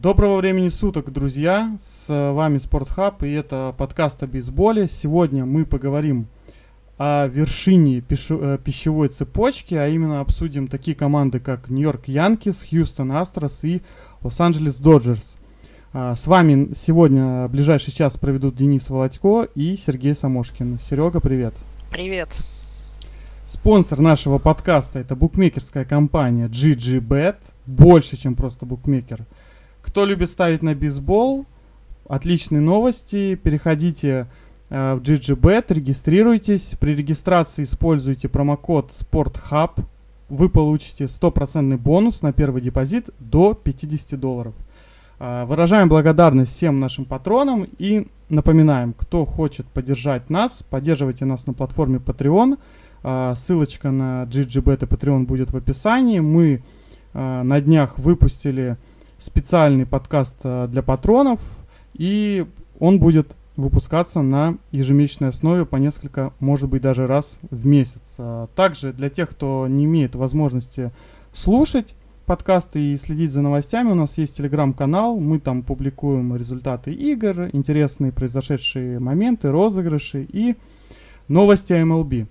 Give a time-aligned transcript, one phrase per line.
[0.00, 1.76] Доброго времени суток, друзья!
[1.82, 4.86] С вами Спортхаб и это подкаст о бейсболе.
[4.86, 6.28] Сегодня мы поговорим
[6.98, 13.64] о вершине э, пищевой цепочки, а именно обсудим такие команды, как Нью-Йорк Янкис, Хьюстон Астрос
[13.64, 13.82] и
[14.22, 15.36] Лос-Анджелес Доджерс.
[15.92, 20.78] А, с вами сегодня ближайший час проведут Денис Володько и Сергей Самошкин.
[20.78, 21.54] Серега, привет!
[21.90, 22.40] Привет!
[23.46, 29.26] Спонсор нашего подкаста это букмекерская компания GGBet, больше, чем просто букмекер–
[29.88, 31.46] кто любит ставить на бейсбол,
[32.06, 33.36] отличные новости.
[33.36, 34.26] Переходите
[34.68, 36.76] э, в GGBet, регистрируйтесь.
[36.78, 39.82] При регистрации используйте промокод SportHub.
[40.28, 44.52] Вы получите 100% бонус на первый депозит до 50 долларов.
[45.20, 51.54] Э, выражаем благодарность всем нашим патронам и напоминаем, кто хочет поддержать нас, поддерживайте нас на
[51.54, 52.58] платформе Patreon.
[53.04, 56.20] Э, ссылочка на GGBet и Patreon будет в описании.
[56.20, 56.62] Мы
[57.14, 58.76] на днях выпустили
[59.18, 61.40] специальный подкаст э, для патронов,
[61.94, 62.46] и
[62.78, 68.16] он будет выпускаться на ежемесячной основе по несколько, может быть, даже раз в месяц.
[68.18, 70.92] А также для тех, кто не имеет возможности
[71.34, 77.48] слушать подкасты и следить за новостями, у нас есть телеграм-канал, мы там публикуем результаты игр,
[77.52, 80.54] интересные произошедшие моменты, розыгрыши и
[81.26, 82.28] новости MLB.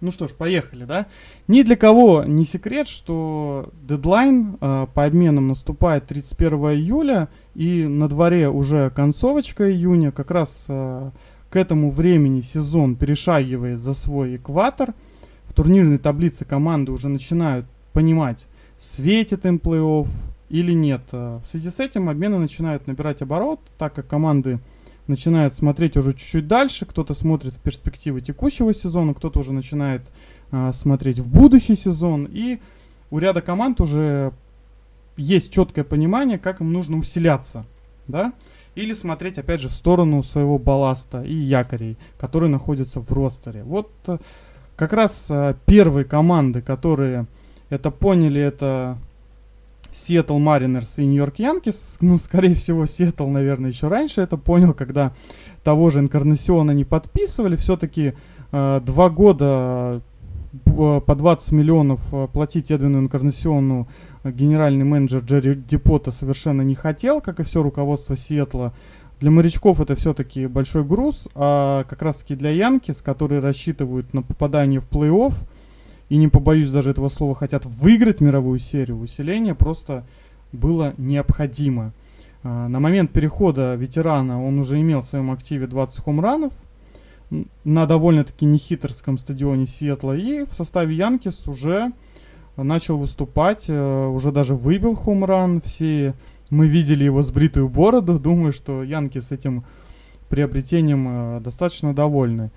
[0.00, 1.06] Ну что ж, поехали, да?
[1.46, 8.08] Ни для кого не секрет, что дедлайн э, по обменам наступает 31 июля, и на
[8.08, 10.10] дворе уже концовочка июня.
[10.10, 11.10] Как раз э,
[11.50, 14.94] к этому времени сезон перешагивает за свой экватор.
[15.44, 18.46] В турнирной таблице команды уже начинают понимать,
[18.78, 20.08] светит им плей-офф
[20.48, 21.02] или нет.
[21.12, 24.60] В связи с этим обмены начинают набирать оборот, так как команды
[25.10, 30.02] начинает смотреть уже чуть-чуть дальше, кто-то смотрит в перспективы текущего сезона, кто-то уже начинает
[30.52, 32.60] э, смотреть в будущий сезон, и
[33.10, 34.32] у ряда команд уже
[35.16, 37.66] есть четкое понимание, как им нужно усиляться,
[38.06, 38.32] да,
[38.74, 43.62] или смотреть, опять же, в сторону своего балласта и якорей, которые находятся в ростере.
[43.64, 44.18] Вот э,
[44.76, 47.26] как раз э, первые команды, которые
[47.68, 48.96] это поняли, это
[49.92, 51.98] Сиэтл Маринерс и Нью-Йорк Янкис.
[52.00, 55.12] Ну, скорее всего, Сиэтл, наверное, еще раньше это понял, когда
[55.64, 57.56] того же Инкарнасиона не подписывали.
[57.56, 58.14] Все-таки
[58.52, 60.02] э, два года
[60.66, 63.88] э, по 20 миллионов э, платить Эдвину Инкарнасиону
[64.24, 68.72] генеральный менеджер Джерри Депота совершенно не хотел, как и все руководство Сиэтла.
[69.20, 74.80] Для морячков это все-таки большой груз, а как раз-таки для Янкис, которые рассчитывают на попадание
[74.80, 75.34] в плей-офф,
[76.10, 80.04] и не побоюсь даже этого слова, хотят выиграть мировую серию, усиления просто
[80.52, 81.92] было необходимо.
[82.42, 86.52] А, на момент перехода ветерана он уже имел в своем активе 20 хомранов
[87.64, 90.16] на довольно-таки нехитрском стадионе Сиэтла.
[90.16, 91.92] И в составе Янкис уже
[92.56, 95.60] начал выступать, э, уже даже выбил хомран.
[95.60, 96.14] Все
[96.50, 98.18] мы видели его с бритую бороду.
[98.18, 99.64] Думаю, что Янки с этим
[100.28, 101.06] приобретением
[101.36, 102.50] э, достаточно довольны.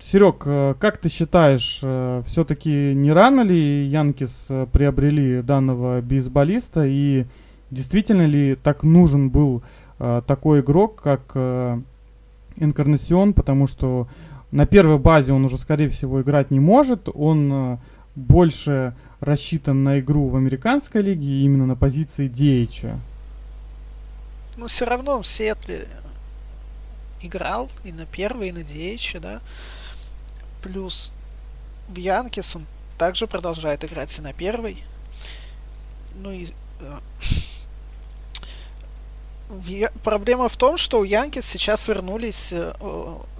[0.00, 6.86] Серег, э, как ты считаешь, э, все-таки не рано ли Янкис э, приобрели данного бейсболиста
[6.86, 7.26] и
[7.70, 9.62] действительно ли так нужен был
[10.26, 11.36] такой игрок, как
[12.56, 14.08] Инкарнасион, потому что
[14.50, 17.78] на первой базе он уже, скорее всего, играть не может, он
[18.16, 22.96] больше рассчитан на игру в американской лиге, именно на позиции DH.
[24.56, 25.86] Ну, все равно в Сиэтле
[27.20, 29.40] играл и на первой, и на DH, да.
[30.62, 31.12] Плюс
[31.96, 32.66] Янкис он
[32.98, 34.82] также продолжает играть и на первой.
[36.14, 36.48] Ну и
[36.80, 36.98] э,
[40.02, 42.72] проблема в том, что у Янкис сейчас вернулись э,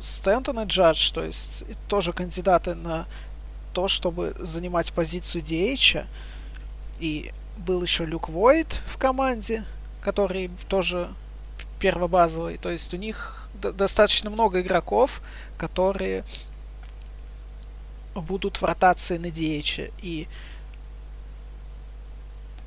[0.01, 3.07] Стентон и Джадж, то есть тоже кандидаты на
[3.73, 6.07] то, чтобы занимать позицию DH.
[7.01, 9.65] И был еще Люк Войт в команде,
[10.01, 11.11] который тоже
[11.79, 12.59] первобазовый.
[12.59, 15.23] То есть у них достаточно много игроков,
[15.59, 16.25] которые
[18.15, 19.93] будут в ротации на DH.
[20.03, 20.29] И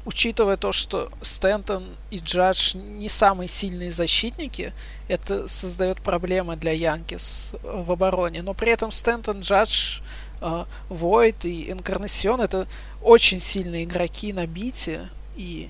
[0.06, 4.74] учитывая то, что Стентон и Джадж не самые сильные защитники,
[5.08, 8.42] это создает проблемы для Янкис в обороне.
[8.42, 10.02] Но при этом Стентон, Джадж,
[10.90, 12.68] Войд и Инкарнасион это
[13.02, 15.70] очень сильные игроки на бите, и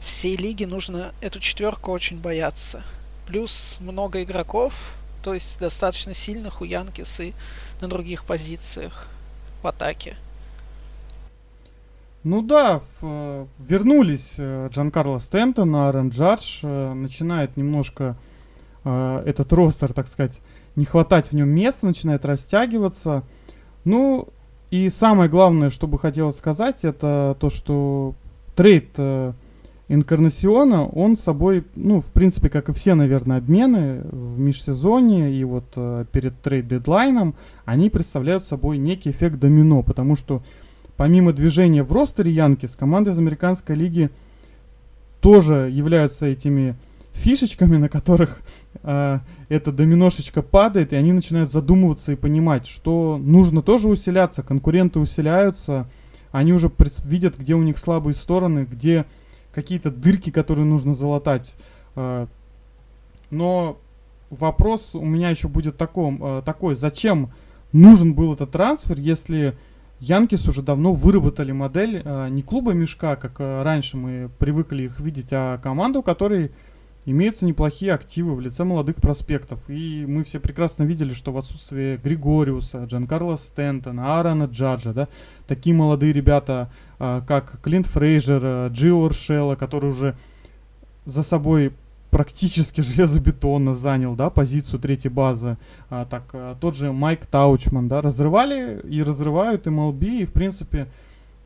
[0.00, 2.84] всей лиге нужно эту четверку очень бояться.
[3.26, 7.34] Плюс много игроков, то есть достаточно сильных у Янкис и
[7.80, 9.08] на других позициях
[9.62, 10.16] в атаке.
[12.24, 18.16] Ну да, в, вернулись э, Джан Карло Стентон, Аарон Джадж, э, начинает немножко
[18.84, 20.40] э, этот ростер, так сказать,
[20.74, 23.22] не хватать в нем места, начинает растягиваться.
[23.84, 24.28] Ну
[24.70, 28.16] и самое главное, что бы хотелось сказать, это то, что
[28.56, 29.32] trade э,
[29.88, 35.66] Инкарнасиона, он собой, ну, в принципе, как и все, наверное, обмены в межсезонье и вот
[35.76, 37.34] э, перед trade deadline-ом,
[37.64, 40.42] они представляют собой некий эффект домино, потому что
[40.96, 44.10] помимо движения в ростере Янкис, команды из американской лиги
[45.20, 46.74] тоже являются этими
[47.12, 48.40] фишечками, на которых
[48.82, 54.98] э, эта доминошечка падает, и они начинают задумываться и понимать, что нужно тоже усиляться, конкуренты
[54.98, 55.88] усиляются,
[56.32, 56.70] они уже
[57.04, 59.06] видят, где у них слабые стороны, где
[59.56, 61.54] какие-то дырки, которые нужно залатать.
[61.96, 62.26] Э,
[63.30, 63.78] но
[64.28, 67.30] вопрос у меня еще будет таком, э, такой, зачем
[67.72, 69.56] нужен был этот трансфер, если
[69.98, 75.28] Янкис уже давно выработали модель э, не клуба мешка, как раньше мы привыкли их видеть,
[75.32, 76.50] а команду, у которой
[77.06, 79.60] имеются неплохие активы в лице молодых проспектов.
[79.68, 85.08] И мы все прекрасно видели, что в отсутствие Григориуса, Джанкарло Стентона, Аарона Джаджа, да,
[85.46, 90.16] такие молодые ребята, как Клинт Фрейжер, а, Джио Оршелла, который уже
[91.04, 91.72] за собой
[92.10, 95.58] практически железобетонно занял, да, позицию третьей базы.
[95.90, 100.88] А, так, а, тот же Майк Таучман, да, разрывали и разрывают MLB, и, в принципе,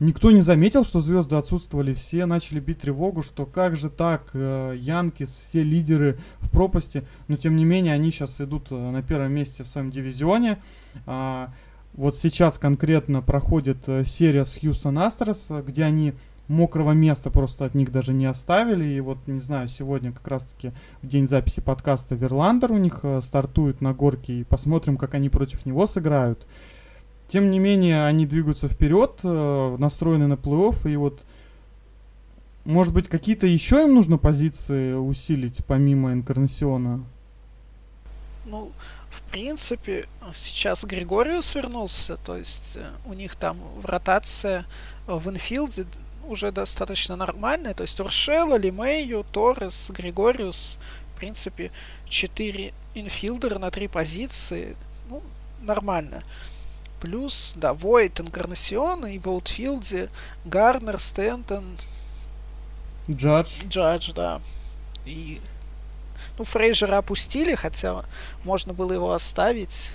[0.01, 4.73] Никто не заметил, что звезды отсутствовали, все начали бить тревогу, что как же так, э,
[4.75, 9.31] Янкис, все лидеры в пропасти, но тем не менее они сейчас идут э, на первом
[9.31, 10.57] месте в своем дивизионе.
[11.05, 11.53] А,
[11.93, 16.13] вот сейчас конкретно проходит э, серия с Хьюстон Астрос, где они
[16.47, 18.85] мокрого места просто от них даже не оставили.
[18.85, 20.71] И вот, не знаю, сегодня как раз-таки
[21.01, 24.41] в день записи подкаста Верландер у них э, стартует на горке.
[24.41, 26.45] И посмотрим, как они против него сыграют.
[27.27, 31.23] Тем не менее, они двигаются вперед, э, настроены на плей-офф, и вот,
[32.65, 37.05] может быть, какие-то еще им нужно позиции усилить, помимо Инкарнасиона?
[38.45, 38.71] Ну,
[39.31, 44.65] принципе, сейчас Григориус вернулся, то есть э, у них там в ротация
[45.07, 45.85] в инфилде
[46.27, 50.77] уже достаточно нормальная, то есть Уршела, Лимейю, Торрес, Григориус,
[51.15, 51.71] в принципе,
[52.07, 54.75] 4 инфилдера на 3 позиции,
[55.09, 55.23] ну,
[55.61, 56.23] нормально.
[56.99, 60.09] Плюс, да, Войт, Инкарнасион и в Аутфилде
[60.45, 61.77] Гарнер, Стентон.
[63.09, 63.49] Джадж.
[63.67, 64.41] Джадж, да.
[65.05, 65.41] И
[66.41, 68.03] ну, Фрейжера опустили, хотя
[68.43, 69.91] можно было его оставить.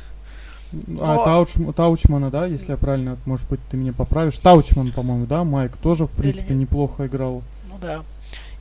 [0.72, 1.22] А, Но...
[1.22, 4.38] А Тауч, Таучмана, да, если я правильно, может быть, ты меня поправишь.
[4.38, 6.60] Таучман, по-моему, да, Майк тоже, в принципе, Или...
[6.60, 7.42] неплохо играл.
[7.68, 8.02] Ну да.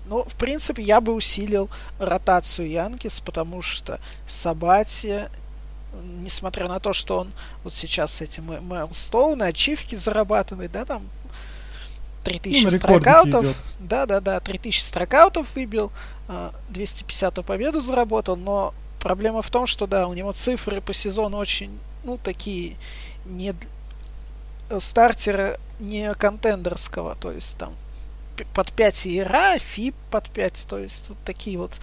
[0.08, 5.26] Ну, в принципе, я бы усилил ротацию Янкис, потому что Сабати
[6.20, 7.32] несмотря на то, что он
[7.64, 11.04] вот сейчас с этим Майлстоуны, ачивки зарабатывает, да, там
[12.26, 13.56] 3000 ну, страйкаутов.
[13.80, 15.92] Да, да, да, 3000 страйкаутов выбил,
[16.70, 21.38] 250 а, победу заработал, но проблема в том, что да, у него цифры по сезону
[21.38, 22.76] очень, ну, такие
[23.26, 23.54] не
[24.80, 27.74] стартера не контендерского, то есть там
[28.54, 31.80] под 5 ИРА, ФИП под 5, то есть вот такие вот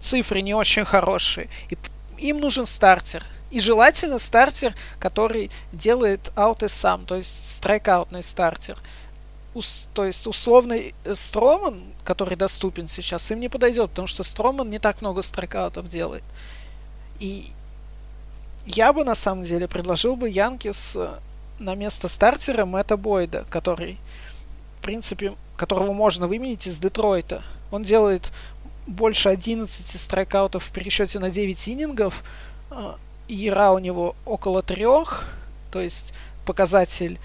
[0.00, 1.48] цифры не очень хорошие.
[1.68, 1.76] И
[2.18, 3.24] им нужен стартер.
[3.50, 8.78] И желательно стартер, который делает ауты сам, то есть страйкаутный стартер.
[9.54, 14.70] Ус, то есть условный э, Строман, который доступен сейчас, им не подойдет, потому что Строман
[14.70, 16.22] не так много страйкаутов делает.
[17.18, 17.46] И
[18.66, 21.08] я бы на самом деле предложил бы Янкис э,
[21.58, 23.98] на место стартера Мэтта Бойда, который,
[24.78, 27.42] в принципе, которого можно выменить из Детройта.
[27.72, 28.32] Он делает
[28.86, 32.24] больше 11 страйкаутов в пересчете на 9 инингов.
[33.30, 35.24] Ира у него около трех,
[35.70, 36.12] то есть
[36.44, 37.18] показатель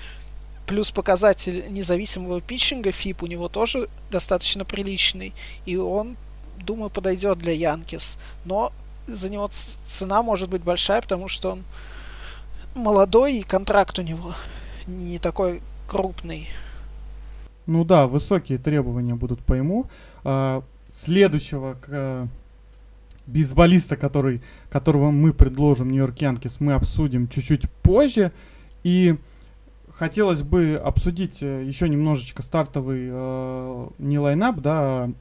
[0.65, 5.33] плюс показатель независимого питчинга ФИП у него тоже достаточно приличный,
[5.65, 6.17] и он,
[6.57, 8.17] думаю, подойдет для Янкис.
[8.45, 8.71] Но
[9.07, 11.63] за него цена может быть большая, потому что он
[12.75, 14.33] молодой, и контракт у него
[14.87, 16.49] не такой крупный.
[17.65, 19.87] Ну да, высокие требования будут по ему.
[20.23, 22.27] А, следующего э,
[23.27, 28.31] бейсболиста, который, которого мы предложим Нью-Йорк Янкис, мы обсудим чуть-чуть позже.
[28.83, 29.15] И
[29.97, 35.11] хотелось бы обсудить э, еще немножечко стартовый э, не лайнап, да, а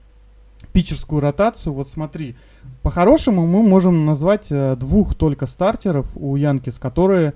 [0.72, 1.72] питчерскую ротацию.
[1.72, 2.36] Вот смотри,
[2.82, 7.34] по-хорошему мы можем назвать э, двух только стартеров у Янкис, которые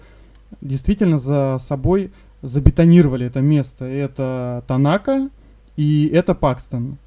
[0.60, 3.84] действительно за собой забетонировали это место.
[3.84, 5.30] Это Танака
[5.76, 6.98] и это Пакстон.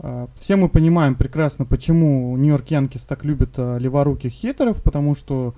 [0.00, 5.54] А, все мы понимаем прекрасно, почему Нью-Йорк Янкис так любят а, леворуких хитеров, потому что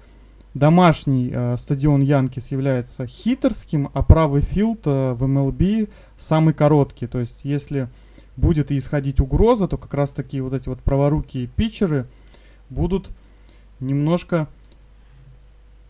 [0.54, 7.06] домашний а, стадион Янкис является хитерским, а правый филд в МЛБ самый короткий.
[7.06, 7.88] То есть, если
[8.36, 12.06] будет исходить угроза, то как раз такие вот эти вот праворукие питчеры
[12.70, 13.10] будут
[13.80, 14.48] немножко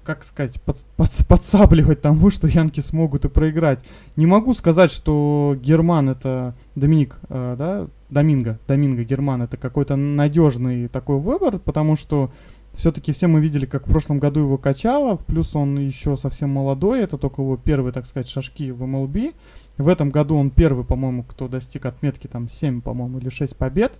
[0.02, 3.84] как сказать, под, под, подсабливать тому, что Янки смогут и проиграть.
[4.16, 10.88] Не могу сказать, что Герман это Доминик, э, да, Доминго, Доминго Герман это какой-то надежный
[10.88, 12.30] такой выбор, потому что
[12.72, 17.00] все-таки все мы видели, как в прошлом году его качало, плюс он еще совсем молодой,
[17.00, 19.34] это только его первые, так сказать, шажки в MLB.
[19.76, 23.98] В этом году он первый, по-моему, кто достиг отметки там 7, по-моему, или 6 побед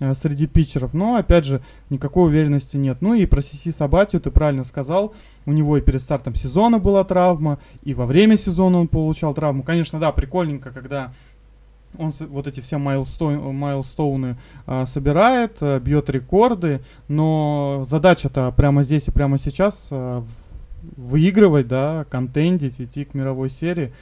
[0.00, 2.98] э, среди питчеров, но, опять же, никакой уверенности нет.
[3.00, 5.14] Ну и про Сиси Сабатию ты правильно сказал,
[5.46, 9.62] у него и перед стартом сезона была травма, и во время сезона он получал травму.
[9.62, 11.14] Конечно, да, прикольненько, когда
[11.98, 19.08] он вот эти все майлстоуны, майлстоуны а, собирает, а, бьет рекорды, но задача-то прямо здесь
[19.08, 20.24] и прямо сейчас а,
[20.96, 23.92] выигрывать, да, контентить, идти к мировой серии.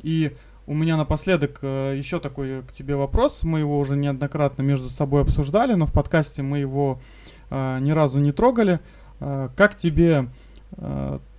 [0.00, 0.36] И
[0.66, 3.42] у меня напоследок а, еще такой к тебе вопрос.
[3.42, 7.00] Мы его уже неоднократно между собой обсуждали, но в подкасте мы его
[7.50, 8.80] а, ни разу не трогали.
[9.20, 10.28] А, как тебе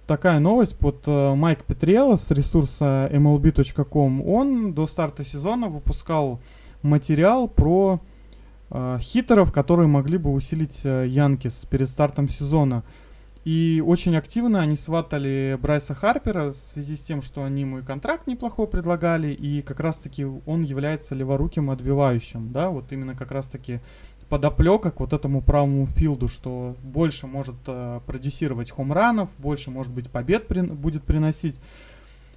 [0.09, 0.75] такая новость.
[0.79, 6.41] Вот э, Майк Петрелла с ресурса mlb.com, он до старта сезона выпускал
[6.81, 8.01] материал про
[8.71, 12.83] э, хитеров, которые могли бы усилить э, Янкис перед стартом сезона.
[13.45, 17.83] И очень активно они сватали Брайса Харпера в связи с тем, что они ему и
[17.83, 23.79] контракт неплохой предлагали, и как раз-таки он является леворуким отбивающим, да, вот именно как раз-таки
[24.29, 30.09] подоплека к вот этому правому филду, что больше может э, продюсировать хомранов, больше, может быть,
[30.09, 31.55] побед при, будет приносить.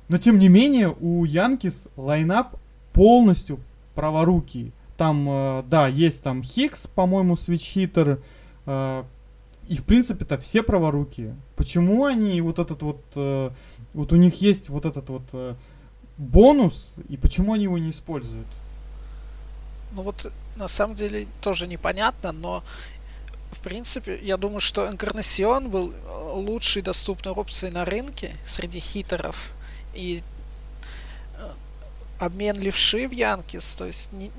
[0.09, 2.57] Но, тем не менее, у Янкис лайнап
[2.93, 3.61] полностью
[3.95, 4.73] праворукий.
[4.97, 8.21] Там, э, да, есть там Хикс, по-моему, свитчхитер,
[8.67, 9.05] э,
[9.69, 11.37] и, в принципе-то, все праворукие.
[11.57, 13.03] Почему они вот этот вот...
[13.15, 13.51] Э,
[13.95, 15.55] вот у них есть вот этот вот э,
[16.17, 18.47] бонус, и почему они его не используют?
[19.93, 22.63] Ну вот на самом деле тоже непонятно, но
[23.53, 29.53] в принципе, я думаю, что Encarnacion был э, лучшей доступной опцией на рынке среди хитеров.
[29.93, 30.23] И
[31.37, 31.53] э,
[32.19, 34.31] обмен левши в Янкис, то есть не,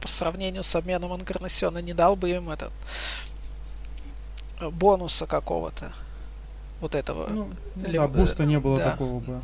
[0.00, 2.72] по сравнению с обменом Encarnacion не дал бы им этот
[4.60, 5.92] э, бонуса какого-то.
[6.80, 7.26] Вот этого.
[7.30, 8.02] Ну лев...
[8.02, 8.90] Да, буста не было да.
[8.92, 9.40] такого бы.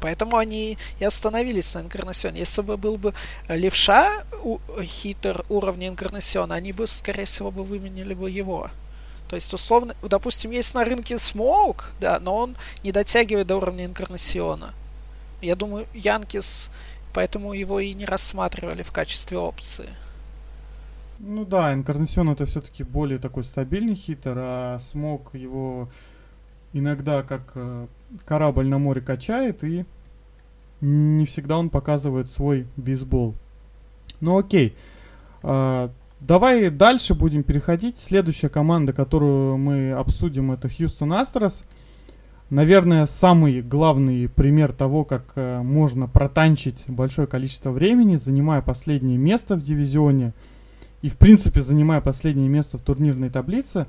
[0.00, 2.40] Поэтому они и остановились на инкарнасионе.
[2.40, 3.14] Если бы был бы
[3.48, 4.10] левша
[4.42, 8.70] у, хитер уровня инкарнасиона, они бы, скорее всего, бы выменили бы его.
[9.28, 13.84] То есть, условно, допустим, есть на рынке смоук, да, но он не дотягивает до уровня
[13.84, 14.74] инкарнасиона.
[15.40, 16.70] Я думаю, Янкис
[17.12, 19.88] поэтому его и не рассматривали в качестве опции.
[21.18, 25.90] Ну да, инкарнасион это все-таки более такой стабильный хитер, а смог его
[26.72, 27.86] иногда как э,
[28.24, 29.84] корабль на море качает, и
[30.80, 33.34] не всегда он показывает свой бейсбол.
[34.20, 34.74] Ну окей.
[35.42, 37.98] А, давай дальше будем переходить.
[37.98, 41.64] Следующая команда, которую мы обсудим, это Хьюстон Астрос.
[42.48, 49.54] Наверное, самый главный пример того, как э, можно протанчить большое количество времени, занимая последнее место
[49.54, 50.34] в дивизионе
[51.00, 53.86] и, в принципе, занимая последнее место в турнирной таблице.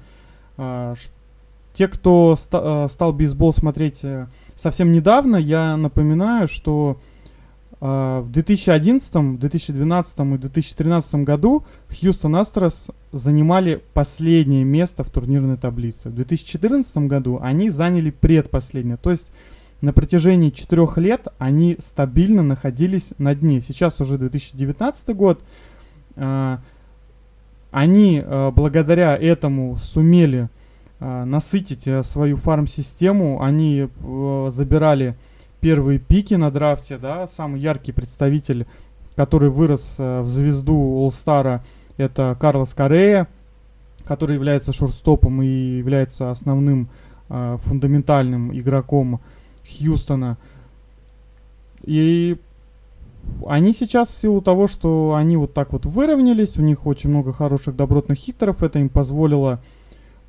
[1.74, 7.00] Те, кто ста- э, стал бейсбол смотреть э, совсем недавно, я напоминаю, что
[7.80, 16.10] э, в 2011, 2012 и 2013 году Хьюстон Астрос занимали последнее место в турнирной таблице.
[16.10, 18.98] В 2014 году они заняли предпоследнее.
[18.98, 19.28] То есть
[19.80, 23.62] на протяжении четырех лет они стабильно находились на дне.
[23.62, 25.42] Сейчас уже 2019 год.
[27.72, 28.24] Они
[28.54, 30.50] благодаря этому сумели
[31.02, 33.42] насытить э, свою фарм-систему.
[33.42, 35.16] Они э, забирали
[35.60, 38.68] первые пики на драфте, да, самый яркий представитель,
[39.16, 40.76] который вырос э, в звезду
[41.08, 41.62] All-Star,
[41.98, 43.28] это Карлос Корея,
[44.06, 46.90] который является шорстопом и является основным
[47.30, 49.22] фундаментальным игроком
[49.64, 50.38] Хьюстона.
[51.84, 52.38] И
[53.48, 57.32] они сейчас в силу того, что они вот так вот выровнялись, у них очень много
[57.32, 59.62] хороших добротных хитеров, это им позволило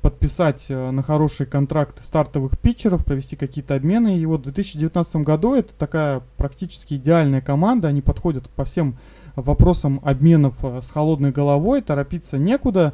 [0.03, 4.17] подписать э, на хорошие контракты стартовых питчеров, провести какие-то обмены.
[4.19, 7.87] И вот в 2019 году это такая практически идеальная команда.
[7.87, 8.97] Они подходят по всем
[9.37, 12.93] вопросам обменов э, с холодной головой, торопиться некуда.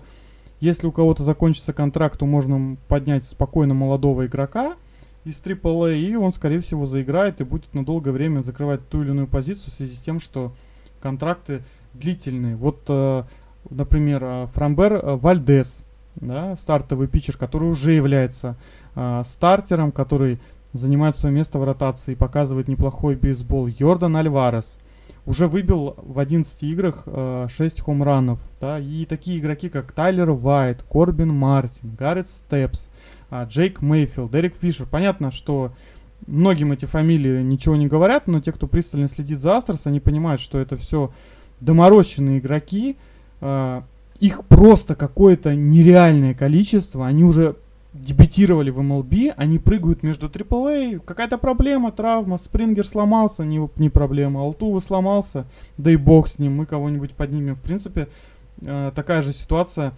[0.60, 4.75] Если у кого-то закончится контракт, то можно поднять спокойно молодого игрока
[5.25, 9.10] из AAA, и он, скорее всего, заиграет и будет на долгое время закрывать ту или
[9.10, 10.54] иную позицию в связи с тем, что
[11.01, 11.63] контракты
[11.96, 12.56] длительные.
[12.56, 13.24] Вот, э,
[13.72, 15.84] например, Фрамбер Вальдес–
[16.22, 18.56] да, стартовый питчер, который уже является
[18.96, 20.40] э, стартером, который
[20.74, 23.68] занимает свое место в ротации и показывает неплохой бейсбол.
[23.68, 24.80] Йордан Альварес
[25.26, 28.40] уже выбил в 11 играх э, 6 хомранов.
[28.60, 32.90] Да, и такие игроки, как Тайлер Вайт, Корбин Мартин, Гаррет Степс,
[33.30, 34.88] а, Джейк Мейфилд, Дерек Фишер.
[34.88, 35.72] Понятно, что
[36.28, 40.42] многим эти фамилии ничего не говорят, но те, кто пристально следит за Астрос, они понимают,
[40.42, 41.12] что это все
[41.62, 42.98] доморощенные игроки,
[43.42, 43.82] э,
[44.20, 47.56] их просто какое-то нереальное количество, они уже
[47.94, 54.42] дебютировали в MLB, они прыгают между AAA, какая-то проблема, травма, Спрингер сломался, не, не проблема,
[54.42, 55.46] Алтува сломался,
[55.78, 57.56] да и бог с ним, мы кого-нибудь поднимем.
[57.56, 58.08] В принципе,
[58.62, 59.94] э, такая же ситуация,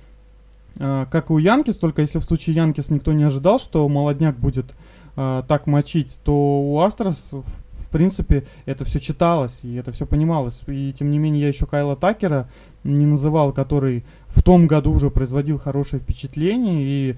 [0.78, 4.38] э, как и у Янкис, только если в случае Янкис никто не ожидал, что молодняк
[4.38, 4.74] будет
[5.18, 10.62] э, так мочить, то у Астрос в, принципе это все читалось и это все понималось.
[10.68, 12.50] И тем не менее я еще Кайла Такера
[12.84, 17.16] не называл, который в том году уже производил хорошее впечатление и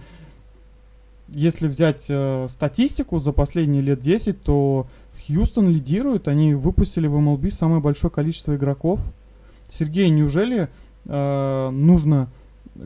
[1.30, 6.28] если взять э, статистику за последние лет 10, то Хьюстон лидирует.
[6.28, 9.00] Они выпустили в MLB самое большое количество игроков.
[9.70, 10.70] Сергей, неужели
[11.06, 12.30] э, нужно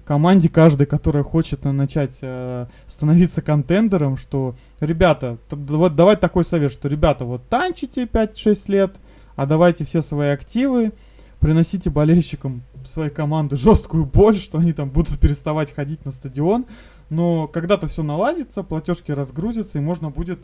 [0.05, 6.71] команде каждой, которая хочет э, начать э, становиться контендером, что, ребята, вот давайте такой совет,
[6.71, 8.95] что, ребята, вот танчите 5-6 лет,
[9.35, 10.93] а давайте все свои активы,
[11.39, 16.65] приносите болельщикам своей команды жесткую боль, что они там будут переставать ходить на стадион,
[17.09, 20.39] но когда-то все наладится, платежки разгрузятся, и можно будет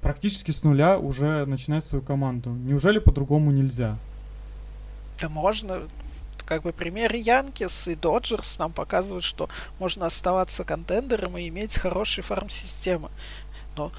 [0.00, 2.50] практически с нуля уже начинать свою команду.
[2.50, 3.96] Неужели по-другому нельзя?
[5.20, 5.80] Да можно.
[6.46, 9.48] Как бы примеры Янкис и Доджерс нам показывают, что
[9.80, 13.10] можно оставаться контендером и иметь хорошие фарм-системы.
[13.76, 13.92] Но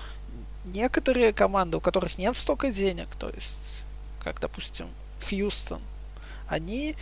[0.66, 3.84] некоторые команды, у которых нет столько денег, то есть,
[4.24, 4.88] как, допустим,
[5.30, 5.82] Хьюстон,
[6.48, 6.96] они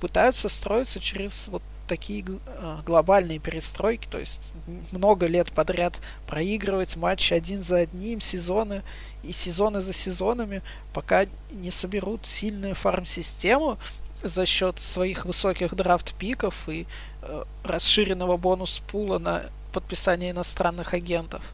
[0.00, 4.52] пытаются строиться через вот такие э, глобальные перестройки, то есть
[4.90, 8.82] много лет подряд проигрывать матчи один за одним, сезоны
[9.22, 10.62] и сезоны за сезонами,
[10.92, 13.78] пока не соберут сильную фарм-систему
[14.22, 16.86] за счет своих высоких драфт-пиков и
[17.22, 19.42] э, расширенного бонус-пула на
[19.72, 21.52] подписание иностранных агентов.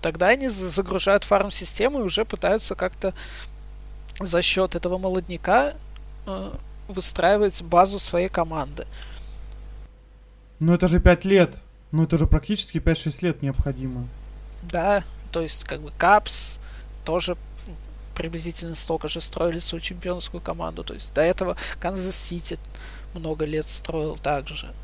[0.00, 3.14] Тогда они загружают фарм-систему и уже пытаются как-то
[4.20, 5.74] за счет этого молодняка
[6.26, 6.52] э,
[6.88, 8.86] выстраивать базу своей команды.
[10.60, 11.58] Ну это же 5 лет.
[11.90, 14.06] Ну это же практически 5-6 лет необходимо.
[14.62, 16.58] Да, то есть как бы Капс
[17.04, 17.36] тоже
[18.18, 20.84] приблизительно столько же строили свою чемпионскую команду.
[20.84, 22.58] То есть до этого Канзас Сити
[23.14, 24.74] много лет строил также.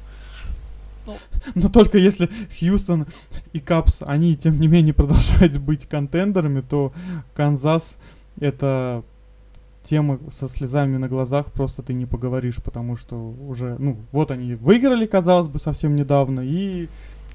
[1.07, 1.19] Ну.
[1.55, 3.07] Но только если Хьюстон
[3.53, 6.95] и Капс, они тем не менее продолжают быть контендерами, то
[7.35, 7.99] Канзас
[8.41, 9.03] это
[9.83, 14.55] темы со слезами на глазах просто ты не поговоришь, потому что уже, ну, вот они
[14.55, 16.89] выиграли, казалось бы, совсем недавно и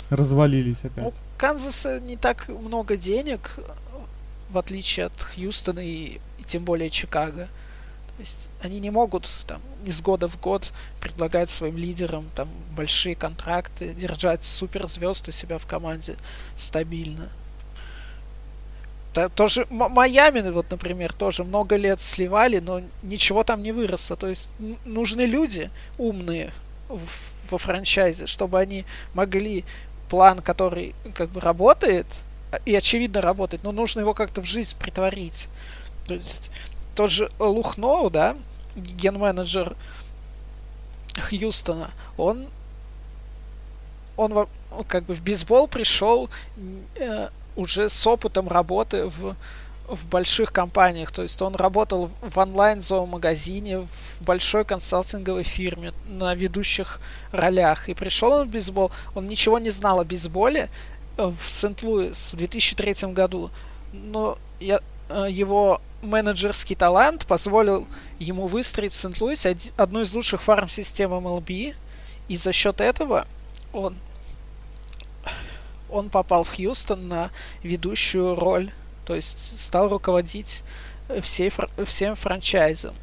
[0.09, 1.13] развалились опять.
[1.13, 3.59] У Канзаса не так много денег,
[4.49, 7.45] в отличие от Хьюстона и, и тем более Чикаго.
[7.45, 13.15] То есть они не могут там из года в год предлагать своим лидерам там большие
[13.15, 16.17] контракты, держать суперзвезд у себя в команде
[16.55, 17.29] стабильно
[19.35, 24.15] тоже Майами, вот, например, тоже много лет сливали, но ничего там не выросло.
[24.15, 24.49] То есть
[24.85, 26.51] нужны люди умные
[26.87, 29.65] в, во франчайзе, чтобы они могли
[30.09, 32.05] план, который как бы работает,
[32.65, 35.49] и очевидно работает, но нужно его как-то в жизнь притворить.
[36.05, 36.51] То есть
[36.95, 38.35] тот же Лухноу, да,
[38.75, 39.75] ген-менеджер
[41.29, 42.47] Хьюстона, он
[44.17, 44.47] он
[44.87, 46.29] как бы в бейсбол пришел
[46.95, 49.35] э, уже с опытом работы в,
[49.87, 51.11] в больших компаниях.
[51.11, 56.99] То есть он работал в онлайн-зоомагазине, в большой консалтинговой фирме на ведущих
[57.31, 57.87] ролях.
[57.87, 60.69] И пришел он в бейсбол, он ничего не знал о бейсболе
[61.27, 63.51] в Сент-Луис в 2003 году.
[63.93, 64.79] Но я,
[65.09, 67.87] э, его менеджерский талант позволил
[68.19, 71.75] ему выстроить в Сент-Луисе одну из лучших фарм-систем MLB.
[72.27, 73.25] И за счет этого
[73.73, 73.95] он
[75.89, 77.31] он попал в Хьюстон на
[77.63, 78.71] ведущую роль,
[79.05, 80.63] то есть стал руководить
[81.21, 81.51] всей,
[81.85, 82.95] всем франчайзом.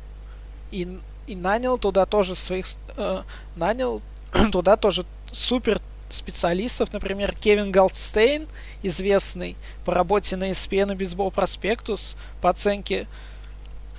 [0.70, 2.66] И, и нанял туда тоже своих...
[2.96, 3.22] Э,
[3.56, 4.00] нанял
[4.52, 8.46] туда тоже супер специалистов, например, Кевин Голдстейн,
[8.82, 13.06] известный по работе на ESPN и Бейсбол Проспектус, по оценке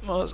[0.08, 0.28] э,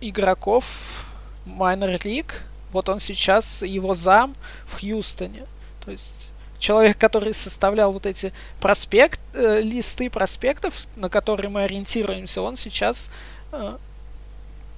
[0.00, 1.04] игроков
[1.46, 2.32] Minor League.
[2.72, 4.34] Вот он сейчас его зам
[4.66, 5.46] в Хьюстоне.
[5.84, 6.28] То есть
[6.58, 13.10] человек, который составлял вот эти проспект, э, листы проспектов, на которые мы ориентируемся, он сейчас
[13.52, 13.76] э,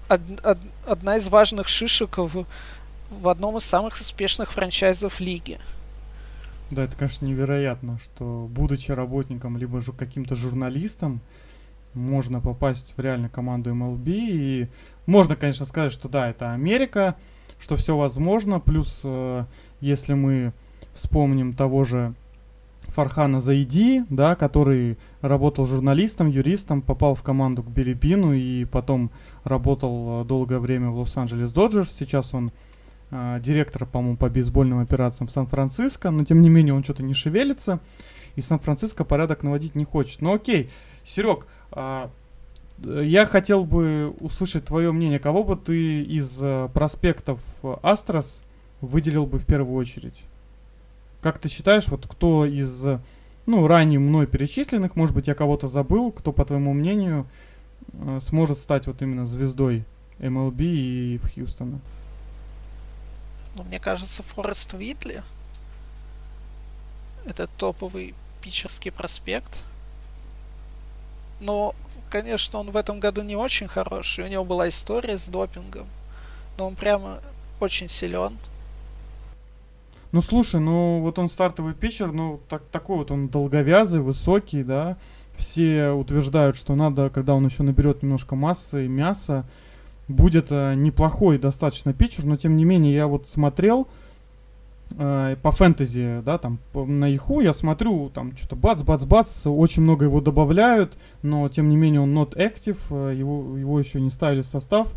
[0.08, 2.46] од, од, одна из важных шишек в,
[3.10, 5.58] в одном из самых успешных франчайзов лиги.
[6.72, 11.20] Да, это, конечно, невероятно, что будучи работником либо же каким-то журналистом,
[11.92, 14.06] можно попасть в реальную команду MLB.
[14.06, 14.68] И
[15.04, 17.16] можно, конечно, сказать, что да, это Америка,
[17.60, 18.58] что все возможно.
[18.58, 19.44] Плюс, э,
[19.82, 20.54] если мы
[20.94, 22.14] вспомним того же
[22.86, 29.10] Фархана Заиди, да, который работал журналистом, юристом, попал в команду к Билибину и потом
[29.44, 31.92] работал долгое время в Лос-Анджелес Доджерс.
[31.92, 32.50] Сейчас он
[33.12, 37.14] э, директор, по-моему, по бейсбольным операциям в Сан-Франциско, но тем не менее он что-то не
[37.14, 37.78] шевелится,
[38.34, 40.20] и в Сан-Франциско порядок наводить не хочет.
[40.20, 40.70] Ну окей,
[41.04, 42.08] Серег, э,
[42.84, 45.18] я хотел бы услышать твое мнение.
[45.18, 47.40] Кого бы ты из э, проспектов
[47.82, 48.42] Астрос
[48.80, 50.24] выделил бы в первую очередь?
[51.20, 52.84] Как ты считаешь, вот кто из,
[53.46, 57.26] ну, ранее мной перечисленных, может быть, я кого-то забыл, кто, по твоему мнению,
[57.92, 59.84] э, сможет стать вот именно звездой
[60.18, 61.80] MLB и в Хьюстона?
[63.56, 65.22] Ну, мне кажется, Форест Витли.
[67.24, 69.64] Это топовый питчерский проспект.
[71.40, 71.74] Но,
[72.10, 74.24] конечно, он в этом году не очень хороший.
[74.24, 75.86] У него была история с допингом.
[76.58, 77.20] Но он прямо
[77.60, 78.38] очень силен.
[80.12, 84.98] Ну слушай, ну вот он стартовый питчер, ну так, такой вот он долговязый, высокий, да.
[85.36, 89.46] Все утверждают, что надо, когда он еще наберет немножко массы и мяса,
[90.08, 93.88] будет э, неплохой достаточно питчер, но тем не менее я вот смотрел
[94.98, 99.46] э, по фэнтези, да, там по, на иху я смотрю, там что-то бац, бац, бац,
[99.46, 104.00] очень много его добавляют, но тем не менее он not active, э, его, его еще
[104.00, 104.88] не ставили в состав,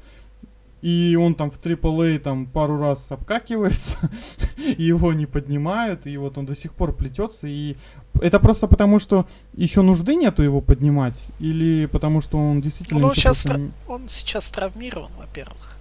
[0.86, 3.98] и он там в AAA там пару раз обкакивается,
[4.58, 7.76] и его не поднимают, и вот он до сих пор плетется, и
[8.22, 13.00] это просто потому, что еще нужды нету его поднимать, или потому что он действительно...
[13.00, 13.72] Ну, он сейчас, просто...
[13.88, 15.76] он сейчас травмирован, во-первых.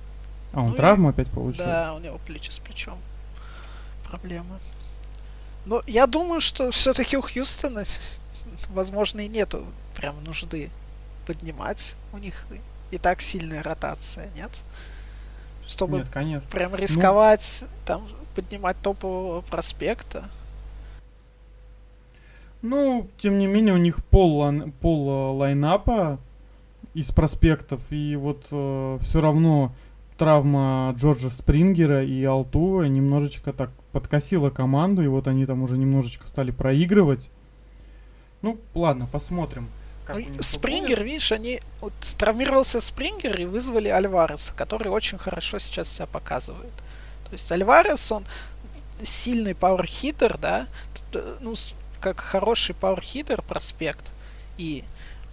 [0.55, 1.11] А, он ну, травму и...
[1.11, 1.67] опять получил?
[1.67, 2.97] Да, у него плечи с плечом
[4.09, 4.59] проблемы.
[5.67, 7.85] Но я думаю, что все-таки у Хьюстона,
[8.71, 10.71] возможно, и нету прям нужды
[11.27, 11.95] поднимать.
[12.14, 12.47] У них
[12.90, 14.51] и так сильная ротация, нет?
[15.66, 16.48] Чтобы Нет, конечно.
[16.50, 18.03] прям ну, рисковать, ну, там
[18.35, 20.24] поднимать топового проспекта.
[22.62, 24.42] Ну, тем не менее, у них пол,
[24.81, 26.18] пол э, лайнапа
[26.94, 29.74] из проспектов, и вот э, все равно
[30.16, 36.27] травма Джорджа Спрингера и Алтува немножечко так подкосила команду, и вот они там уже немножечко
[36.27, 37.31] стали проигрывать.
[38.42, 39.68] Ну, ладно, посмотрим.
[40.07, 46.07] Как Спрингер, видишь, они вот, травмировался Спрингер и вызвали Альвареса, который очень хорошо сейчас себя
[46.07, 46.73] показывает.
[47.25, 48.27] То есть Альварес, он
[49.03, 50.67] сильный пауэрхитер, да,
[51.14, 51.55] э, ну,
[52.01, 54.12] как хороший пауэрхитер проспект.
[54.59, 54.85] И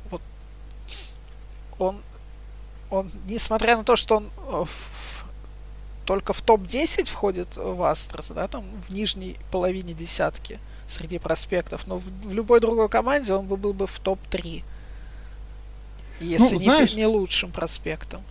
[0.09, 0.21] вот
[1.77, 2.01] он,
[2.89, 5.25] он, несмотря на то, что он э, в,
[6.05, 10.59] только в топ-10 входит в Астрос, да, там в нижней половине десятки,
[10.91, 14.63] среди проспектов, но в, в любой другой команде он бы был бы в топ-3.
[16.19, 18.21] Если ну, знаешь, не, не лучшим проспектом.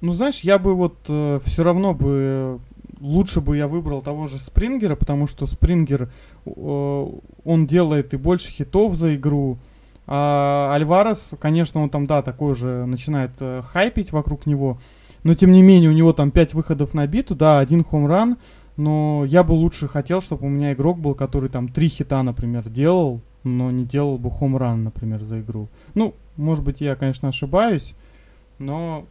[0.00, 2.60] Ну, знаешь, я бы вот э, все равно бы
[3.00, 6.10] лучше бы я выбрал того же Спрингера, потому что Спрингер,
[6.46, 7.06] э,
[7.44, 9.58] он делает и больше хитов за игру.
[10.06, 14.80] А Альварес, конечно, он там, да, такой же начинает э, хайпить вокруг него.
[15.22, 18.38] Но, тем не менее, у него там 5 выходов на биту, да, один хомран,
[18.78, 22.68] но я бы лучше хотел, чтобы у меня игрок был, который там три хита, например,
[22.68, 25.68] делал, но не делал бы хомран, например, за игру.
[25.94, 27.96] Ну, может быть, я, конечно, ошибаюсь,
[28.60, 29.04] но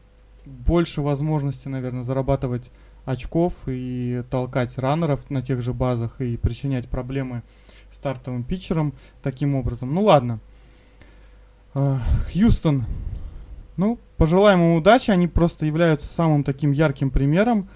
[0.45, 2.71] больше возможности, наверное, зарабатывать
[3.03, 7.43] очков и толкать раннеров на тех же базах и причинять проблемы
[7.91, 9.93] стартовым питчерам таким образом.
[9.93, 10.39] Ну ладно.
[11.73, 11.99] А,
[12.31, 12.85] Хьюстон.
[13.75, 15.11] Ну, пожелаем им удачи.
[15.11, 17.67] Они просто являются самым таким ярким примером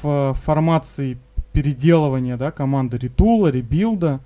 [0.00, 1.18] формации
[1.52, 4.20] переделывания да, команды ритула, ребилда.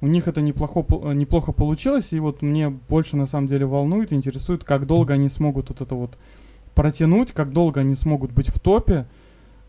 [0.00, 4.64] У них это неплохо, неплохо получилось, и вот мне больше на самом деле волнует, интересует,
[4.64, 6.18] как долго они смогут вот это вот
[6.74, 9.06] протянуть, как долго они смогут быть в топе.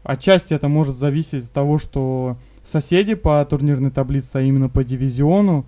[0.03, 5.65] Отчасти это может зависеть от того, что соседи по турнирной таблице, а именно по дивизиону,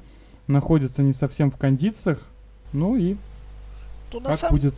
[0.48, 2.20] находятся не совсем в кондициях.
[2.74, 3.16] Ну и
[4.12, 4.58] ну, как самом...
[4.58, 4.76] будет.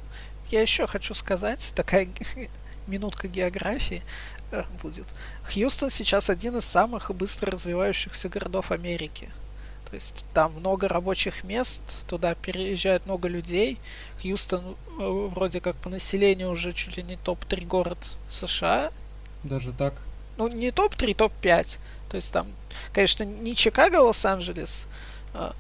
[0.50, 2.08] Я еще хочу сказать, такая
[2.90, 4.04] минутка географии.
[4.52, 5.06] Э, будет.
[5.44, 9.30] Хьюстон сейчас один из самых быстро развивающихся городов Америки.
[9.90, 13.80] То есть там много рабочих мест, туда переезжает много людей.
[14.22, 17.98] Хьюстон э, вроде как по населению уже чуть ли не топ-3 город
[18.28, 18.92] США.
[19.44, 19.96] Даже так?
[20.38, 21.80] Ну, не топ-3, топ-5.
[22.10, 22.48] То есть там,
[22.94, 24.88] конечно, не Чикаго, Лос-Анджелес,
[25.34, 25.54] а,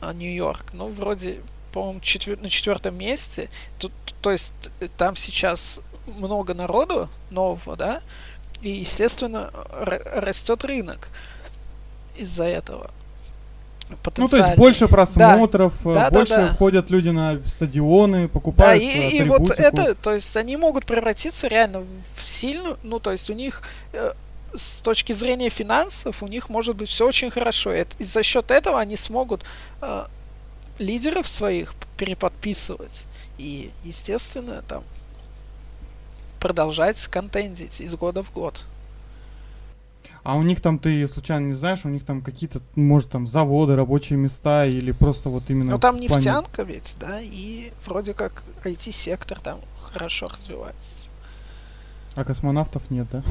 [0.00, 1.40] а Нью-Йорк, но вроде,
[1.72, 3.48] по-моему, четвер- на четвертом месте.
[3.78, 4.52] Тут, то есть
[4.96, 5.80] там сейчас
[6.16, 8.00] много народу нового, да,
[8.62, 11.08] и, естественно, растет рынок
[12.16, 12.90] из-за этого.
[14.16, 16.54] Ну, то есть больше просмотров, да, э, больше да, да.
[16.54, 18.82] ходят люди на стадионы, покупают.
[18.82, 21.80] Да, и, и вот это, то есть они могут превратиться реально
[22.14, 24.12] в сильную, ну, то есть у них э,
[24.54, 27.72] с точки зрения финансов у них может быть все очень хорошо.
[27.72, 29.42] И, и за счет этого они смогут
[29.80, 30.04] э,
[30.78, 33.06] лидеров своих переподписывать.
[33.38, 34.84] И, естественно, там
[36.40, 38.64] продолжать контендить из года в год.
[40.22, 43.74] А у них там, ты случайно не знаешь, у них там какие-то, может, там заводы,
[43.74, 45.72] рабочие места или просто вот именно...
[45.72, 46.74] Ну там нефтянка плане...
[46.74, 51.08] ведь, да, и вроде как IT-сектор там хорошо развивается.
[52.16, 53.22] А космонавтов нет, да?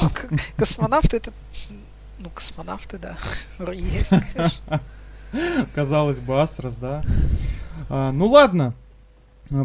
[0.00, 0.10] Ну,
[0.56, 1.32] космонавты это...
[2.18, 3.16] Ну, космонавты, да,
[3.72, 4.80] есть, конечно.
[5.74, 7.02] Казалось бы, Астрос, да.
[7.88, 8.74] А, ну ладно,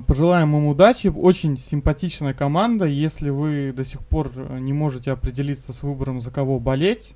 [0.08, 1.08] пожелаем им удачи.
[1.08, 2.86] Очень симпатичная команда.
[2.86, 7.16] Если вы до сих пор э, не можете определиться с выбором, за кого болеть,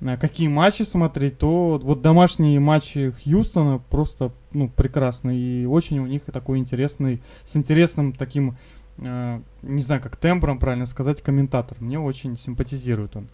[0.00, 5.36] э, какие матчи смотреть, то вот домашние матчи Хьюстона просто ну, прекрасны.
[5.36, 8.56] И очень у них такой интересный, с интересным таким,
[8.98, 11.76] э, не знаю, как тембром правильно сказать, комментатор.
[11.80, 13.28] Мне очень симпатизирует он.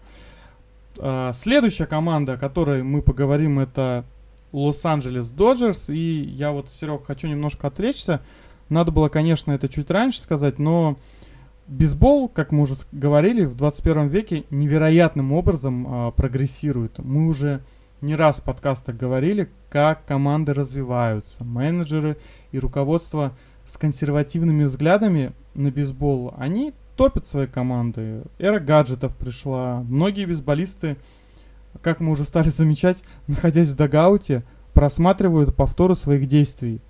[0.98, 4.04] Э, следующая команда, о которой мы поговорим, это
[4.52, 5.90] Лос-Анджелес Доджерс.
[5.90, 8.20] И я вот, Серег, хочу немножко отвлечься.
[8.68, 10.96] Надо было, конечно, это чуть раньше сказать, но
[11.68, 16.98] бейсбол, как мы уже говорили, в 21 веке невероятным образом э, прогрессирует.
[16.98, 17.62] Мы уже
[18.00, 22.16] не раз в подкастах говорили, как команды развиваются, менеджеры
[22.52, 28.22] и руководство с консервативными взглядами на бейсбол, они топят свои команды.
[28.38, 29.82] Эра гаджетов пришла.
[29.88, 30.96] Многие бейсболисты,
[31.82, 36.80] как мы уже стали замечать, находясь в дагауте, просматривают повторы своих действий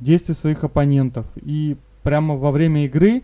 [0.00, 3.22] действия своих оппонентов и прямо во время игры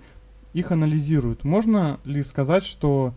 [0.52, 1.44] их анализируют.
[1.44, 3.14] Можно ли сказать, что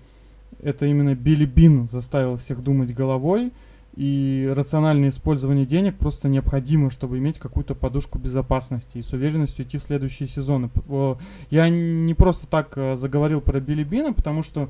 [0.62, 3.52] это именно Билли Бин заставил всех думать головой,
[3.96, 9.78] и рациональное использование денег просто необходимо, чтобы иметь какую-то подушку безопасности и с уверенностью идти
[9.78, 10.70] в следующие сезоны.
[11.52, 14.70] Я не просто так э, заговорил про Билли Бина, потому что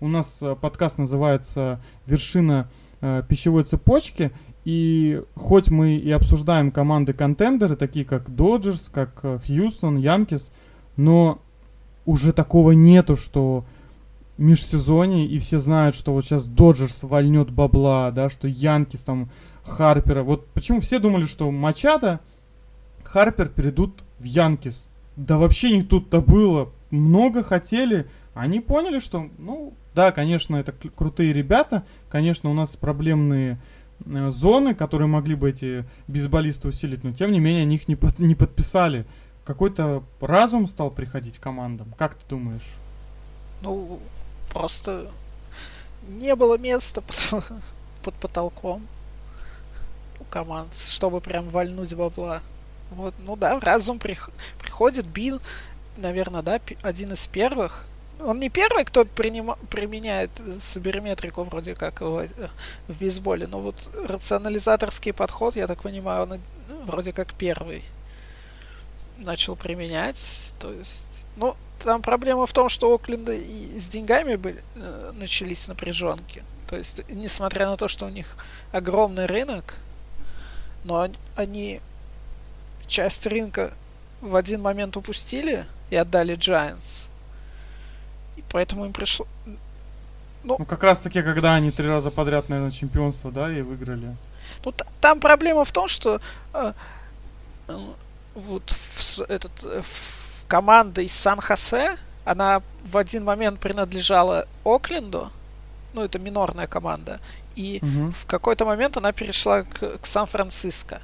[0.00, 2.68] у нас э, подкаст называется «Вершина
[3.00, 4.32] э, пищевой цепочки»,
[4.68, 10.52] и хоть мы и обсуждаем команды-контендеры, такие как Доджерс, как э, Хьюстон, Янкис,
[10.94, 11.38] но
[12.04, 13.64] уже такого нету, что
[14.36, 19.30] межсезонье, и все знают, что вот сейчас Доджерс вольнет бабла, да, что Янкис там,
[19.64, 20.22] Харпера.
[20.22, 22.20] Вот почему все думали, что Мачада,
[23.04, 24.86] Харпер перейдут в Янкис.
[25.16, 26.68] Да вообще не тут-то было.
[26.90, 28.04] Много хотели.
[28.34, 31.84] Они поняли, что, ну, да, конечно, это крутые ребята.
[32.10, 33.56] Конечно, у нас проблемные Э,
[34.06, 38.18] зоны, которые могли бы эти бейсболисты усилить, но тем не менее они их не, под,
[38.18, 39.06] не подписали.
[39.44, 41.92] Какой-то разум стал приходить командам.
[41.96, 42.74] Как ты думаешь?
[43.62, 43.98] Ну,
[44.52, 45.10] просто
[46.06, 47.44] не было места под,
[48.02, 48.86] под потолком
[50.20, 52.42] у команд, чтобы прям вальнуть бабла.
[52.90, 54.16] Вот, ну да, разум при,
[54.60, 55.40] приходит, Бин,
[55.96, 57.84] наверное, да, один из первых,
[58.20, 62.26] он не первый, кто принима, применяет саберметрику вроде как в,
[62.88, 67.84] в бейсболе, но вот рационализаторский подход, я так понимаю, он ну, вроде как первый
[69.18, 70.54] начал применять.
[70.58, 75.12] То есть, ну, там проблема в том, что у Окленда и с деньгами были, э,
[75.14, 76.42] начались напряженки.
[76.68, 78.36] То есть, несмотря на то, что у них
[78.72, 79.76] огромный рынок,
[80.84, 81.80] но они
[82.86, 83.72] часть рынка
[84.20, 87.08] в один момент упустили и отдали Giants
[88.50, 89.26] поэтому им пришло...
[90.44, 94.16] Ну, ну, как раз таки, когда они три раза подряд, наверное, чемпионство, да, и выиграли.
[94.64, 96.20] Ну, там проблема в том, что
[96.54, 96.72] э,
[97.68, 97.78] э,
[98.34, 105.30] вот в, этот, э, в команда из Сан-Хосе, она в один момент принадлежала Окленду,
[105.92, 107.20] ну, это минорная команда,
[107.56, 108.10] и угу.
[108.12, 111.00] в какой-то момент она перешла к, к Сан-Франциско.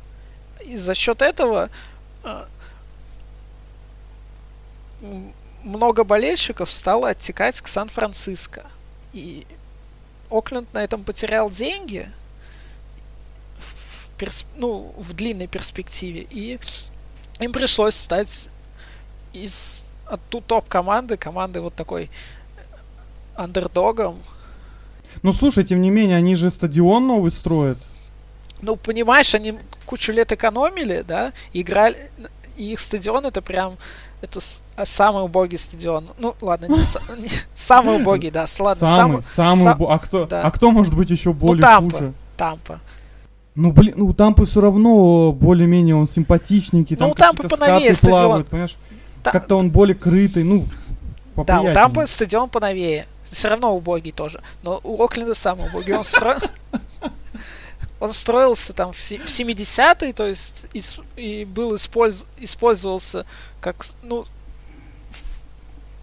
[0.64, 1.68] И за счет этого
[2.23, 2.44] э,
[5.64, 8.64] много болельщиков стало оттекать к Сан-Франциско.
[9.12, 9.46] И
[10.31, 12.09] Окленд на этом потерял деньги
[13.59, 14.46] в, перс...
[14.57, 16.27] ну, в длинной перспективе.
[16.31, 16.59] И
[17.40, 18.48] им пришлось стать
[19.33, 22.11] из от топ-команды, команды вот такой
[23.37, 24.20] андердогом.
[25.22, 27.79] Ну слушай, тем не менее, они же стадион новый строят.
[28.61, 32.11] Ну, понимаешь, они кучу лет экономили, да, играли,
[32.57, 33.77] и их стадион это прям
[34.22, 34.40] это
[34.77, 36.09] а, самый убогий стадион.
[36.18, 38.87] Ну, ладно, не, не самый убогий, да, ладно.
[38.87, 39.94] Самый, самый, самый убогий.
[39.94, 40.42] А кто, да.
[40.42, 42.12] а кто может быть еще более ну, Тампа, хуже?
[42.37, 42.81] Тампа.
[43.55, 46.96] Ну, блин, ну, у Тампы все равно более-менее он симпатичненький.
[46.96, 48.20] Там ну, у Тампы поновее стадион.
[48.20, 48.77] Плавают, понимаешь?
[49.22, 49.31] Та...
[49.31, 50.64] Как-то он более крытый, ну,
[51.37, 53.07] Да, у Тампы стадион поновее.
[53.24, 54.42] Все равно убогий тоже.
[54.62, 55.94] Но у Окленда самый убогий.
[55.94, 56.38] Он строил...
[58.05, 60.83] он строился там в 70-е, то есть и,
[61.17, 63.27] и был использ, использовался
[63.61, 64.27] как, ну,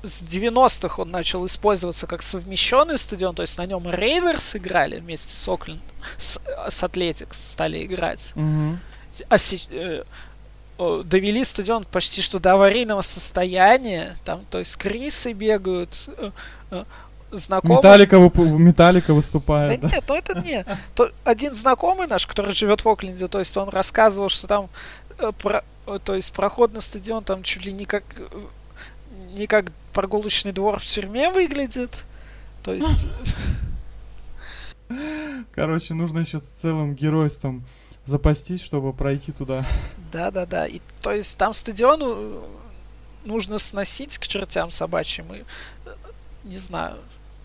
[0.03, 5.35] с 90-х он начал использоваться как совмещенный стадион, то есть на нем Рейдерс играли вместе
[5.35, 5.81] с Окленд,
[6.17, 8.31] с, с Атлетикс стали играть.
[8.35, 8.79] Мгм.
[9.29, 10.03] А се- э,
[11.05, 16.09] довели стадион почти что до аварийного состояния, там, то есть крисы бегают,
[16.71, 16.83] э,
[17.31, 17.77] знакомые...
[17.77, 19.79] Металлика, Металлика Да выступает.
[19.81, 19.89] да.
[19.89, 20.65] нет, ну это не.
[20.95, 24.69] То, один знакомый наш, который живет в Окленде, то есть он рассказывал, что там
[25.19, 28.27] э, про- э, то есть проход на стадион там чуть ли не как э,
[29.33, 32.03] не как прогулочный двор в тюрьме выглядит.
[32.63, 33.07] То есть,
[35.55, 37.63] Короче, нужно еще целым геройством
[38.05, 39.65] запастись, чтобы пройти туда.
[40.11, 40.65] да-да-да.
[40.67, 42.39] И то есть там стадион э,
[43.25, 45.33] нужно сносить к чертям собачьим.
[45.33, 45.43] И,
[46.43, 46.97] не знаю.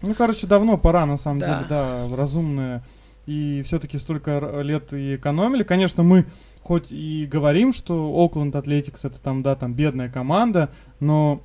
[0.03, 1.47] Ну, короче, давно пора, на самом Да.
[1.57, 2.83] деле, да, разумные.
[3.27, 5.63] И все-таки столько лет и экономили.
[5.65, 6.27] Конечно, мы
[6.63, 11.41] хоть и говорим, что Окленд Атлетикс это там, да, там бедная команда, но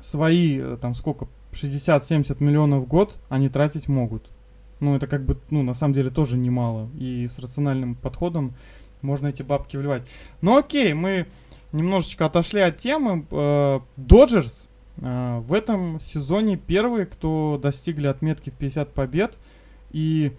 [0.00, 4.30] свои, э, там, сколько, 60-70 миллионов в год они тратить могут.
[4.80, 6.88] Ну, это как бы, ну, на самом деле тоже немало.
[6.98, 8.54] И с рациональным подходом
[9.00, 10.02] можно эти бабки вливать.
[10.40, 11.26] Ну, окей, мы
[11.72, 13.26] немножечко отошли от темы.
[13.96, 19.34] Доджерс э, в этом сезоне первые, кто достигли отметки в 50 побед.
[19.90, 20.32] И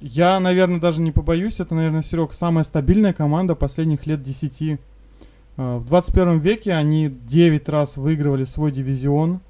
[0.00, 4.62] я, наверное, даже не побоюсь, это, наверное, Серег, самая стабильная команда последних лет 10.
[4.62, 9.40] Э, В 21 веке они 9 раз выигрывали свой дивизион,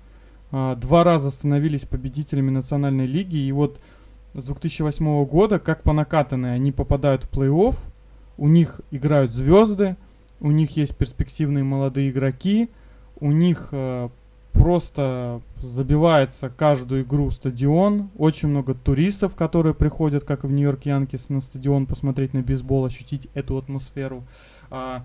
[0.50, 3.80] э, два раза становились победителями национальной лиги, и вот
[4.34, 7.76] с 2008 года, как по накатанной, они попадают в плей-офф,
[8.36, 9.96] у них играют звезды,
[10.40, 12.70] у них есть перспективные молодые игроки,
[13.20, 14.08] у них э,
[14.52, 21.40] просто забивается каждую игру стадион, очень много туристов, которые приходят, как в Нью-Йорк Янкис, на
[21.40, 24.24] стадион посмотреть на бейсбол, ощутить эту атмосферу.
[24.70, 25.04] А,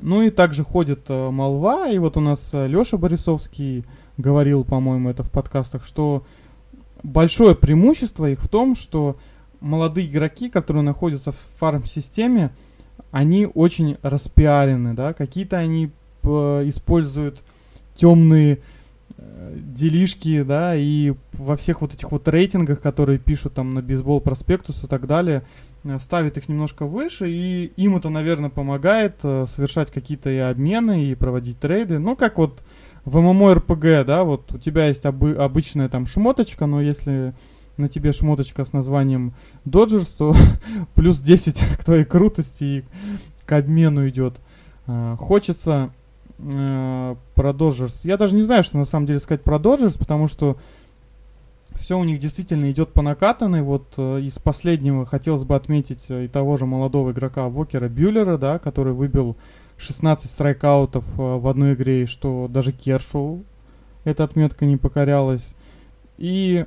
[0.00, 3.84] ну и также ходит э, молва, и вот у нас Леша Борисовский
[4.16, 6.24] говорил, по-моему, это в подкастах, что
[7.02, 9.16] большое преимущество их в том, что
[9.60, 12.50] молодые игроки, которые находятся в фарм-системе,
[13.10, 15.90] они очень распиарены, да, какие-то они
[16.24, 17.42] используют
[17.94, 18.58] темные
[19.16, 24.20] э, делишки, да, и во всех вот этих вот рейтингах, которые пишут там на бейсбол
[24.20, 25.42] проспектус и так далее,
[25.84, 31.06] э, ставит их немножко выше, и им это, наверное, помогает э, совершать какие-то и обмены,
[31.06, 31.98] и проводить трейды.
[31.98, 32.62] Ну, как вот
[33.04, 37.34] в MMORPG, да, вот у тебя есть обы- обычная там шмоточка, но если
[37.76, 40.34] на тебе шмоточка с названием Dodgers, то
[40.94, 42.84] плюс 10 к твоей крутости и
[43.44, 44.40] к обмену идет.
[45.18, 45.92] Хочется
[46.42, 48.00] э, про Dodgers.
[48.04, 50.56] Я даже не знаю, что на самом деле сказать про Dodgers, потому что
[51.74, 53.62] все у них действительно идет по накатанной.
[53.62, 58.36] Вот э, из последнего хотелось бы отметить э, и того же молодого игрока Вокера Бюллера,
[58.36, 59.36] да, который выбил
[59.78, 63.44] 16 страйкаутов э, в одной игре, и что даже Кершоу
[64.04, 65.54] эта отметка не покорялась.
[66.18, 66.66] И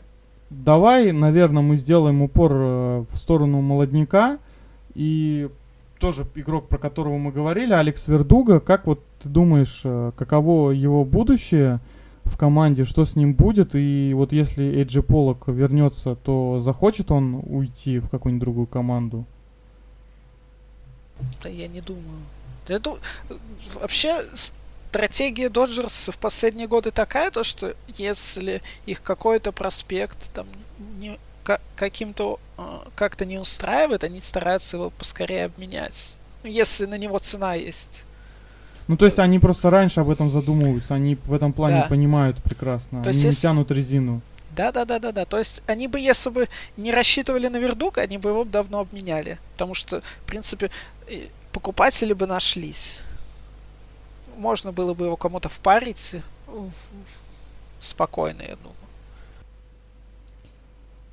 [0.50, 4.40] давай, наверное, мы сделаем упор э, в сторону молодняка.
[4.94, 5.50] И
[6.00, 8.60] тоже игрок, про которого мы говорили, Алекс Вердуга.
[8.60, 11.80] Как вот ты думаешь, э, каково его будущее
[12.24, 13.76] в команде, что с ним будет?
[13.76, 19.26] И вот если Эйджи Полок вернется, то захочет он уйти в какую-нибудь другую команду?
[21.44, 22.04] Да я не думаю.
[22.68, 22.98] Ду-
[23.76, 30.48] Вообще, стратегия Доджерс в последние годы такая, то что если их какой-то проспект там
[31.00, 32.40] не, ка- каким-то
[32.96, 36.18] как-то не устраивает, они стараются его поскорее обменять.
[36.44, 38.04] Ну, Если на него цена есть.
[38.88, 41.88] Ну, то есть они просто раньше об этом задумываются, они в этом плане Да.
[41.88, 43.00] понимают прекрасно.
[43.04, 44.22] То они есть не если- тянут резину.
[44.56, 45.26] Да, да, да, да, да.
[45.26, 49.38] То есть они бы, если бы не рассчитывали на Вердука, они бы его давно обменяли.
[49.54, 50.70] Потому что, в принципе,
[51.52, 53.00] покупатели бы нашлись.
[54.38, 56.16] Можно было бы его кому-то впарить
[56.48, 56.70] э,
[57.80, 58.76] спокойно, я думаю.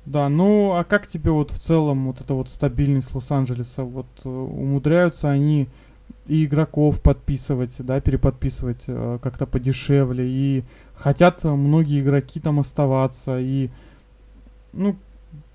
[0.05, 3.83] Да, ну а как тебе вот в целом вот эта вот стабильность Лос-Анджелеса?
[3.83, 5.69] Вот э, умудряются они
[6.27, 10.63] и игроков подписывать, да, переподписывать э, как-то подешевле, и
[10.93, 13.69] хотят многие игроки там оставаться, и
[14.73, 14.95] ну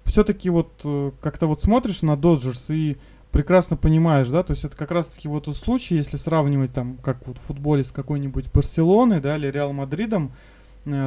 [0.05, 2.97] все-таки вот э, как-то вот смотришь на Доджерс и
[3.31, 7.27] прекрасно понимаешь, да, то есть это как раз-таки вот тот случай, если сравнивать там, как
[7.27, 10.33] вот в футболе с какой-нибудь Барселоной, да, или Реал Мадридом,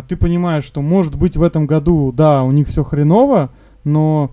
[0.07, 3.49] ты понимаешь, что может быть в этом году, да, у них все хреново,
[3.83, 4.31] но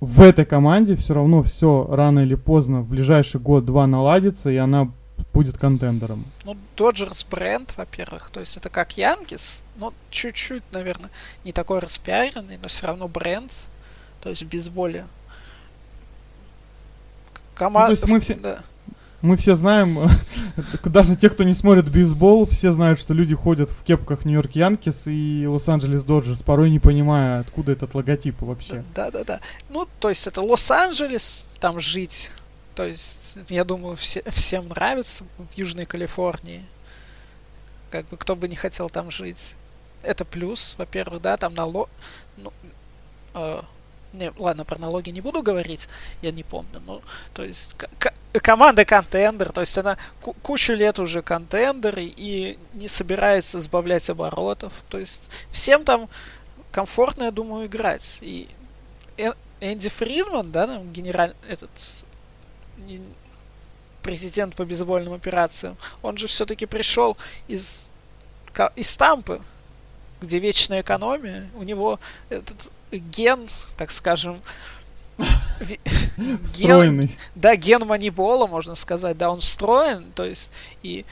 [0.00, 4.90] в этой команде все равно все рано или поздно в ближайший год-два наладится, и она
[5.32, 6.24] будет контендером.
[6.44, 11.10] Ну, Доджерс бренд, во-первых, то есть это как Янкис, но чуть-чуть, наверное,
[11.44, 13.66] не такой распиаренный, но все равно бренд,
[14.20, 15.06] то есть бейсболе.
[17.34, 17.86] Ну, Команда...
[17.88, 18.58] то есть мы все- Да.
[19.24, 19.98] Мы все знаем,
[20.84, 25.06] даже те, кто не смотрит бейсбол, все знают, что люди ходят в кепках Нью-Йорк Янкис
[25.06, 28.84] и Лос-Анджелес Доджерс, порой не понимая, откуда этот логотип вообще.
[28.94, 29.40] Да, да, да.
[29.70, 32.30] Ну, то есть это Лос-Анджелес, там жить.
[32.74, 36.62] То есть, я думаю, все, всем нравится в Южной Калифорнии.
[37.90, 39.54] Как бы кто бы не хотел там жить.
[40.02, 41.88] Это плюс, во-первых, да, там налог...
[42.36, 42.52] Ну,
[43.34, 43.62] э,
[44.14, 45.88] не, ладно, про налоги не буду говорить,
[46.22, 46.80] я не помню.
[46.86, 47.02] Ну,
[47.34, 47.76] то есть
[48.32, 49.98] команда контендер, то есть она
[50.42, 54.72] кучу лет уже контендер и, и не собирается сбавлять оборотов.
[54.88, 56.08] То есть всем там
[56.70, 58.18] комфортно, я думаю, играть.
[58.22, 58.48] И
[59.60, 61.70] Энди Фридман, да, там генераль этот
[64.02, 67.16] президент по бейсбольным операциям, он же все-таки пришел
[67.48, 67.90] из,
[68.76, 69.40] из Тампы,
[70.20, 71.48] где вечная экономия.
[71.54, 71.98] У него
[72.28, 74.40] этот ген, так скажем,
[76.42, 77.16] Встроенный.
[77.34, 81.04] да, ген манибола, можно сказать, да, он встроен, то есть, и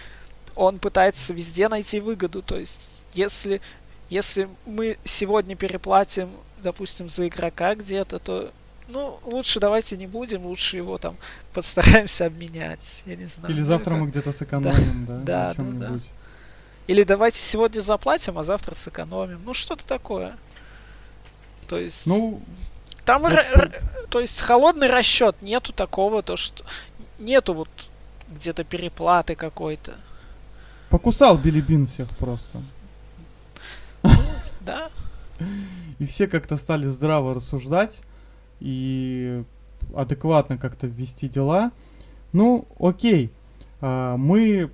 [0.55, 3.61] он пытается везде найти выгоду, то есть, если,
[4.11, 6.31] если мы сегодня переплатим,
[6.63, 8.53] допустим, за игрока где-то, то,
[8.89, 11.17] ну, лучше давайте не будем, лучше его там
[11.53, 13.55] постараемся обменять, я не знаю.
[13.55, 16.01] Или ну, завтра мы где-то сэкономим, да, да, да, да.
[16.89, 19.41] Или давайте сегодня заплатим, а завтра сэкономим.
[19.45, 20.37] Ну, что-то такое.
[21.73, 22.07] То есть...
[22.07, 22.39] Ну,
[23.07, 23.33] там, вот...
[23.33, 26.63] р- то есть, холодный расчет, нету такого, то что
[27.19, 27.71] нету вот
[28.29, 29.95] где-то переплаты какой-то.
[30.91, 32.61] Покусал Билибин всех просто.
[34.03, 34.11] Ну,
[34.61, 34.91] да.
[35.99, 38.01] И все как-то стали здраво рассуждать
[38.61, 39.43] и
[39.97, 41.73] адекватно как-то вести дела.
[42.35, 43.33] Ну, окей.
[43.81, 44.71] А, мы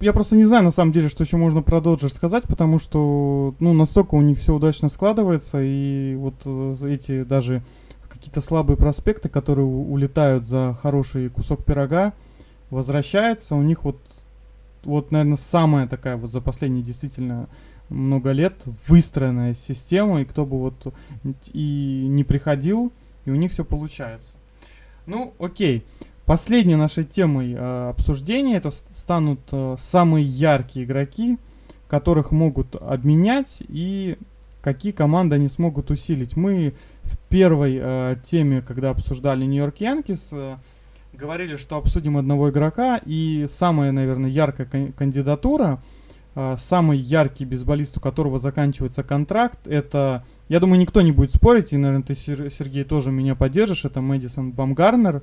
[0.00, 3.54] я просто не знаю, на самом деле, что еще можно про Dodgers сказать, потому что,
[3.60, 7.62] ну, настолько у них все удачно складывается, и вот э, эти даже
[8.08, 12.12] какие-то слабые проспекты, которые улетают за хороший кусок пирога,
[12.70, 14.00] возвращается, у них вот,
[14.84, 17.48] вот, наверное, самая такая вот за последние действительно
[17.88, 20.94] много лет выстроенная система, и кто бы вот
[21.52, 22.92] и не приходил,
[23.24, 24.36] и у них все получается.
[25.06, 25.84] Ну, окей.
[26.26, 31.38] Последней нашей темой э, обсуждения это станут э, самые яркие игроки,
[31.86, 34.18] которых могут обменять и
[34.60, 36.36] какие команды они смогут усилить.
[36.36, 36.74] Мы
[37.04, 40.56] в первой э, теме, когда обсуждали Нью-Йорк Янкис, э,
[41.12, 45.80] говорили, что обсудим одного игрока, и самая, наверное, яркая кан- кандидатура,
[46.34, 51.72] э, самый яркий бейсболист, у которого заканчивается контракт, это, я думаю, никто не будет спорить,
[51.72, 55.18] и, наверное, ты, Сергей, тоже меня поддержишь, это Мэдисон Бамгарнер.
[55.18, 55.22] Э,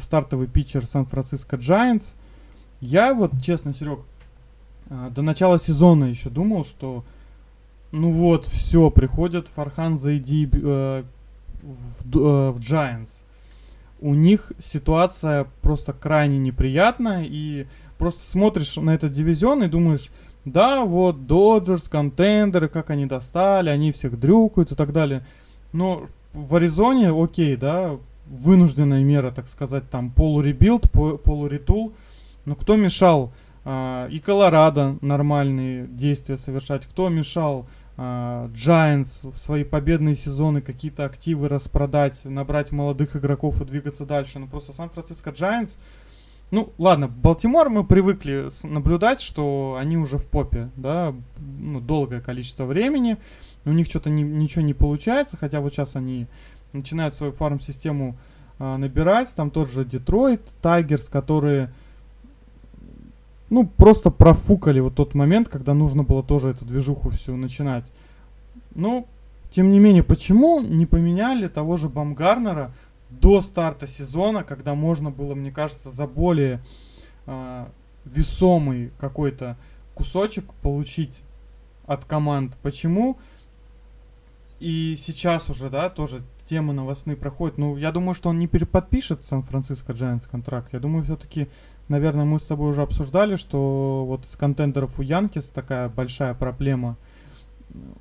[0.00, 2.14] стартовый питчер Сан-Франциско Giants.
[2.80, 4.00] Я вот, честно, Серег,
[4.90, 7.02] э, до начала сезона еще думал, что
[7.92, 11.02] ну вот, все, приходит Фархан Зайди э,
[11.62, 13.22] в, э, в Giants.
[14.00, 20.10] У них ситуация просто крайне неприятная, и просто смотришь на этот дивизион и думаешь,
[20.44, 25.24] да, вот, Доджерс, контендеры, как они достали, они всех дрюкают и так далее.
[25.72, 27.96] Но в Аризоне, окей, да,
[28.26, 31.94] вынужденная мера, так сказать, там полуребилд, полуритул.
[32.44, 33.32] Но кто мешал
[33.64, 37.66] э, и Колорадо нормальные действия совершать, кто мешал
[37.96, 44.38] э, Giants в свои победные сезоны какие-то активы распродать, набрать молодых игроков и двигаться дальше.
[44.38, 45.78] Ну просто Сан-Франциско Giants,
[46.50, 52.64] ну ладно, Балтимор мы привыкли наблюдать, что они уже в попе, да, ну, долгое количество
[52.64, 53.16] времени,
[53.64, 56.26] у них что-то ни, ничего не получается, хотя вот сейчас они
[56.74, 58.16] начинают свою фарм-систему
[58.58, 59.34] а, набирать.
[59.34, 61.72] Там тот же Детройт, Тайгерс, которые
[63.50, 67.92] ну, просто профукали вот тот момент, когда нужно было тоже эту движуху всю начинать.
[68.74, 69.06] Ну,
[69.50, 72.72] тем не менее, почему не поменяли того же Бамгарнера
[73.10, 76.60] до старта сезона, когда можно было, мне кажется, за более
[77.26, 77.66] э,
[78.04, 79.56] весомый какой-то
[79.94, 81.22] кусочек получить
[81.86, 82.56] от команд?
[82.62, 83.18] Почему?
[84.58, 87.58] И сейчас уже, да, тоже темы новостные проходят.
[87.58, 90.72] Ну, я думаю, что он не переподпишет Сан-Франциско Giants контракт.
[90.72, 91.48] Я думаю, все-таки,
[91.88, 96.96] наверное, мы с тобой уже обсуждали, что вот с контендеров у Янкис такая большая проблема.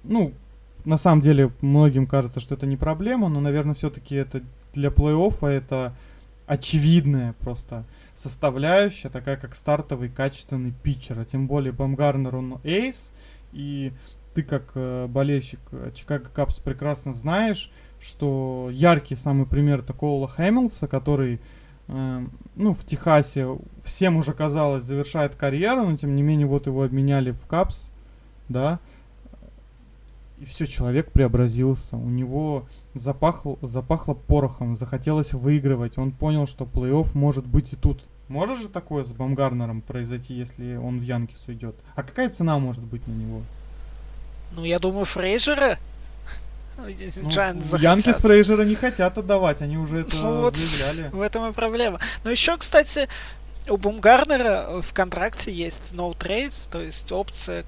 [0.04, 0.34] Ну,
[0.86, 4.42] на самом деле, многим кажется, что это не проблема, но, наверное, все-таки это
[4.74, 5.96] для плей-оффа это
[6.46, 7.86] очевидная просто
[8.16, 11.20] составляющая, такая как стартовый качественный питчер.
[11.20, 13.14] А тем более Бамгарнер, он эйс,
[13.54, 13.94] и
[14.34, 15.60] ты как э, болельщик
[15.94, 21.40] Чикаго Капс прекрасно знаешь, что яркий самый пример такого Хэмилса, который
[21.88, 22.26] э,
[22.56, 27.32] ну, в Техасе всем уже казалось завершает карьеру, но тем не менее вот его обменяли
[27.32, 27.92] в Капс,
[28.50, 28.80] да,
[30.44, 37.12] и все, человек преобразился, у него запахло, запахло порохом, захотелось выигрывать, он понял, что плей-офф
[37.14, 41.76] может быть и тут, Может же такое с Бамгарнером произойти, если он в Янкис уйдет?
[41.96, 43.42] А какая цена может быть на него?
[44.56, 45.78] Ну, я думаю, Фрейзера
[46.78, 51.10] ну, Янкис Фрейзера не хотят отдавать, они уже это ну, вот заявляли.
[51.14, 52.00] В этом и проблема.
[52.24, 53.08] Но еще, кстати,
[53.70, 57.64] у Бумгарнера в контракте есть no trade, то есть опция,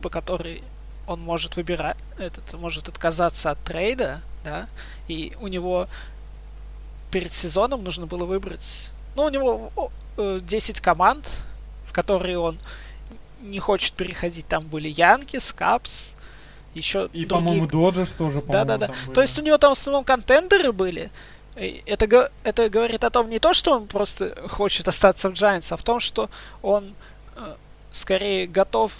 [0.00, 0.62] по которой
[1.06, 4.68] он может выбирать, этот, может отказаться от трейда, да,
[5.08, 5.88] и у него
[7.10, 9.72] перед сезоном нужно было выбрать, ну, у него
[10.16, 11.42] 10 команд,
[11.86, 12.58] в которые он
[13.40, 14.46] не хочет переходить.
[14.46, 16.14] Там были Янки, Скапс,
[16.74, 17.28] еще И, другие...
[17.28, 18.94] по-моему, Доджерс тоже, по-моему, Да-да-да.
[19.12, 21.10] То есть у него там в основном контендеры были.
[21.86, 25.76] Это, это говорит о том не то, что он просто хочет остаться в Giants, а
[25.76, 26.30] в том, что
[26.62, 26.94] он
[27.34, 27.56] э,
[27.90, 28.92] скорее готов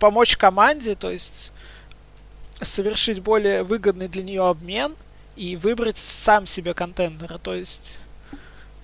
[0.00, 1.52] помочь команде, то есть
[2.60, 4.96] совершить более выгодный для нее обмен
[5.36, 7.38] и выбрать сам себе контендера.
[7.38, 7.98] То есть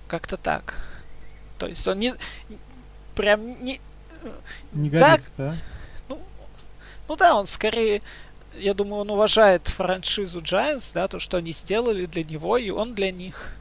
[0.07, 0.75] как-то так.
[1.57, 2.13] То есть он не
[3.15, 3.81] прям не
[4.73, 5.55] не горит, да?
[6.09, 6.19] Ну,
[7.07, 8.01] ну да, он скорее
[8.59, 12.93] я думаю, он уважает франшизу Giants, да, то, что они сделали для него, и он
[12.93, 13.53] для них.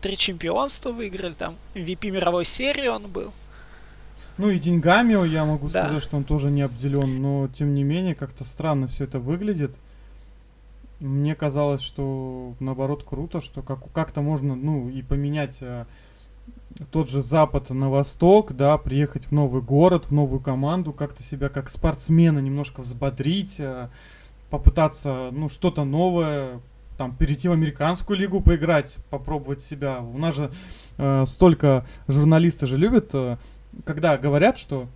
[0.00, 3.32] Три чемпионства выиграли, там, MVP мировой серии он был.
[4.36, 5.84] Ну и деньгами я могу да.
[5.84, 9.74] сказать, что он тоже не обделен, но тем не менее как-то странно все это выглядит.
[11.00, 15.86] Мне казалось, что наоборот круто, что как, как-то можно, ну, и поменять а,
[16.90, 21.48] тот же Запад на Восток, да, приехать в новый город, в новую команду, как-то себя
[21.48, 23.90] как спортсмена немножко взбодрить, а,
[24.50, 26.60] попытаться, ну, что-то новое,
[26.98, 30.00] там, перейти в американскую лигу поиграть, попробовать себя.
[30.00, 30.50] У нас же
[30.96, 33.36] э, столько журналисты же любят э,
[33.84, 34.88] когда говорят, что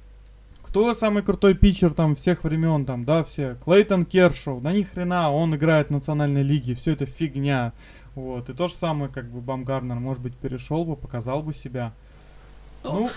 [0.62, 5.32] кто самый крутой питчер там всех времен, там, да, все, Клейтон Кершоу, да ни хрена,
[5.32, 7.72] он играет в национальной лиге, все это фигня.
[8.18, 11.92] Вот, и то же самое, как бы Бамгарнер, может быть, перешел бы, показал бы себя.
[12.82, 13.10] Ну, ну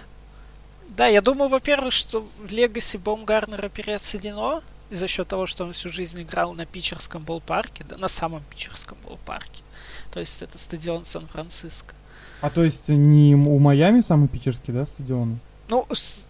[0.90, 5.90] да, я думаю, во-первых, что в Легаси Бомгарнера переоценено за счет того, что он всю
[5.90, 9.64] жизнь играл на питчерском болпарке, да, на самом питчерском болпарке.
[10.12, 11.96] То есть это стадион Сан-Франциско.
[12.42, 15.40] А то есть не у Майами самый питчерский, да, стадион?
[15.68, 16.28] Ну, с...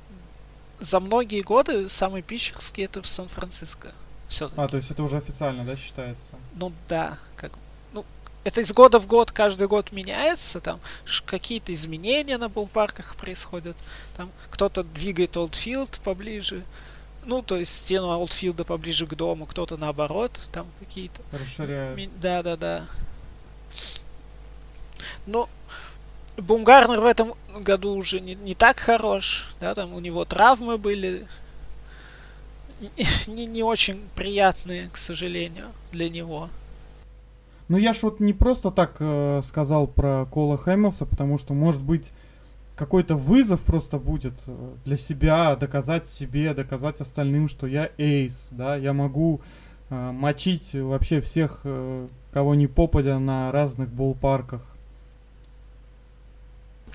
[0.79, 3.91] за многие годы самый питчерский это в Сан-Франциско.
[4.55, 6.35] А, то есть это уже официально, да, считается?
[6.55, 7.60] Ну да, как ну,
[8.43, 10.79] это из года в год, каждый год меняется, там
[11.25, 13.77] какие-то изменения на булпарках происходят,
[14.15, 16.63] там кто-то двигает олдфилд поближе,
[17.25, 21.21] ну, то есть стену олдфилда поближе к дому, кто-то наоборот, там какие-то...
[21.31, 22.19] Расширяют.
[22.19, 22.85] Да, да, да.
[25.27, 25.47] Ну,
[26.37, 31.27] Бумгарнер в этом году уже не, не так хорош, да, там у него травмы были
[33.27, 36.49] не, не очень приятные, к сожалению, для него.
[37.71, 41.81] Ну я ж вот не просто так э, сказал про Кола Хэмилса, потому что, может
[41.81, 42.11] быть,
[42.75, 48.75] какой-то вызов просто будет э, для себя, доказать себе, доказать остальным, что я эйс, да,
[48.75, 49.39] я могу
[49.89, 54.63] э, мочить вообще всех, э, кого не попадя на разных болпарках.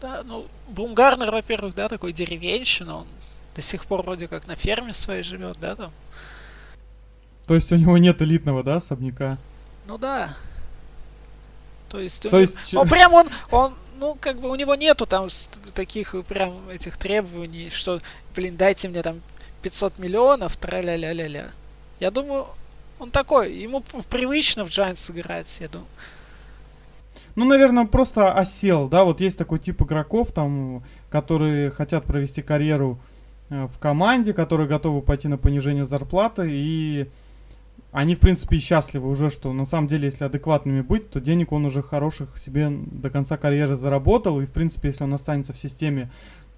[0.03, 3.07] Да, ну, Бумгарнер, во-первых, да, такой деревенщина, он
[3.55, 5.91] до сих пор вроде как на ферме своей живет, да, там.
[7.47, 9.39] То есть у него нет элитного, да, особняка?
[9.89, 10.29] Ну да.
[11.89, 12.74] То есть, То есть...
[12.74, 15.28] Он прям он, он, ну, как бы у него нету там
[15.74, 18.01] таких прям этих требований, что,
[18.34, 19.20] блин, дайте мне там
[19.62, 21.51] 500 миллионов, тра-ля-ля-ля-ля.
[22.01, 22.47] Я думаю,
[22.99, 25.89] он такой, ему привычно в Giants играть, я думаю.
[27.34, 32.99] Ну, наверное, просто осел, да, вот есть такой тип игроков, там, которые хотят провести карьеру
[33.51, 37.11] э, в команде, которые готовы пойти на понижение зарплаты, и
[37.93, 41.64] они, в принципе, счастливы уже, что на самом деле, если адекватными быть, то денег он
[41.64, 46.11] уже хороших себе до конца карьеры заработал, и, в принципе, если он останется в системе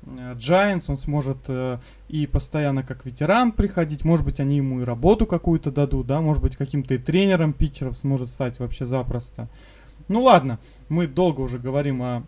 [0.02, 4.84] э, Giants, он сможет э, и постоянно как ветеран приходить, может быть, они ему и
[4.84, 9.48] работу какую-то дадут, да, может быть, каким-то и тренером питчеров сможет стать вообще запросто.
[10.08, 10.58] Ну ладно,
[10.88, 12.22] мы долго уже говорим о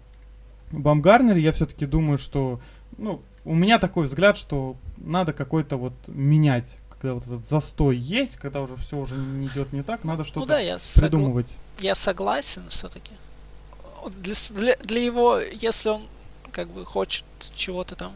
[0.70, 1.40] Бамгарнере.
[1.40, 2.60] Я все-таки думаю, что
[2.98, 6.78] ну, у меня такой взгляд, что надо какой-то вот менять.
[7.00, 10.40] Когда вот этот застой есть, когда уже все уже не идет не так, надо что-то
[10.40, 11.46] ну, да, я придумывать.
[11.46, 13.12] Согла- я согласен все-таки.
[14.18, 16.02] Для, для, для его, если он
[16.52, 17.24] как бы хочет
[17.54, 18.12] чего-то там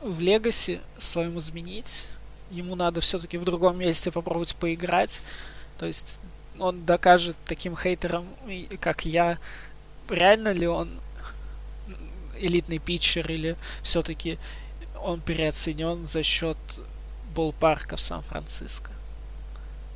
[0.00, 2.08] в Легаси своем изменить,
[2.50, 5.22] ему надо все-таки в другом месте попробовать поиграть.
[5.78, 6.20] То есть
[6.58, 8.26] он докажет таким хейтерам,
[8.80, 9.38] как я,
[10.08, 10.88] реально ли он
[12.38, 14.38] элитный питчер или все-таки
[15.02, 16.56] он переоценен за счет
[17.34, 18.90] болпарка в Сан-Франциско.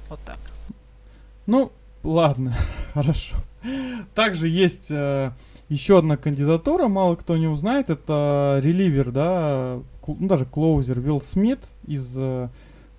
[0.09, 0.39] Вот так.
[1.47, 1.73] Ну,
[2.03, 2.55] ладно,
[2.95, 3.37] хорошо.
[4.15, 5.33] Также есть э,
[5.69, 11.61] еще одна кандидатура, мало кто не узнает, это реливер, да, ну, даже клоузер Вилл Смит
[11.87, 12.49] из э,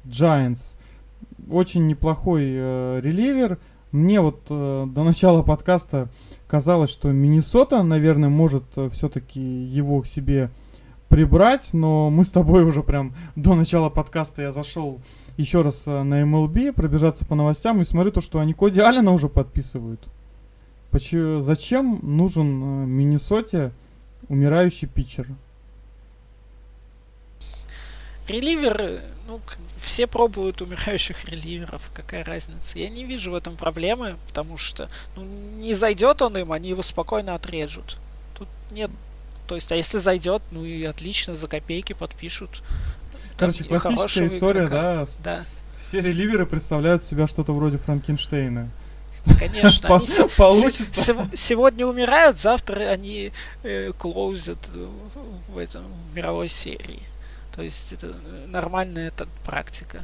[0.06, 0.76] Giants.
[1.50, 3.58] Очень неплохой э, реливер.
[3.92, 6.10] Мне вот э, до начала подкаста
[6.48, 10.52] казалось, что Миннесота, наверное, может э, все-таки его к себе
[11.10, 15.02] прибрать, но мы с тобой уже прям до начала подкаста я зашел
[15.38, 19.12] еще раз э, на MLB, пробежаться по новостям и смотрю то, что они Коди Аллена
[19.12, 20.02] уже подписывают.
[20.92, 23.72] Почему, зачем нужен э, Миннесоте
[24.28, 25.28] умирающий питчер?
[28.28, 29.40] Реливер, ну,
[29.82, 32.78] все пробуют умирающих реливеров, какая разница.
[32.78, 35.24] Я не вижу в этом проблемы, потому что ну,
[35.58, 37.98] не зайдет он им, они его спокойно отрежут.
[38.38, 38.92] Тут нет.
[39.50, 42.62] То есть, а если зайдет, ну и отлично, за копейки подпишут.
[43.36, 45.08] Короче, классическая история, игрока.
[45.24, 45.38] да?
[45.38, 45.46] Да.
[45.82, 48.70] Все реливеры представляют себя что-то вроде Франкенштейна.
[49.40, 53.32] Конечно, они сегодня умирают, завтра они
[53.64, 54.60] э, клоузят
[55.48, 57.02] в этом в мировой серии.
[57.56, 60.04] То есть это нормальная это практика.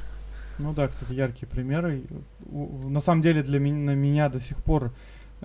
[0.58, 2.02] Ну да, кстати, яркие примеры.
[2.50, 4.92] На самом деле для меня, меня до сих пор э,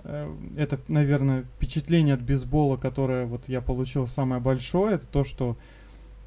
[0.03, 5.57] это, наверное, впечатление от бейсбола, которое вот я получил самое большое, это то, что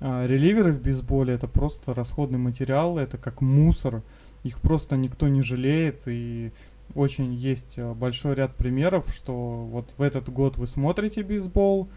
[0.00, 4.02] э, реливеры в бейсболе это просто расходный материал, это как мусор,
[4.44, 6.52] их просто никто не жалеет и
[6.94, 11.88] очень есть э, большой ряд примеров, что вот в этот год вы смотрите бейсбол,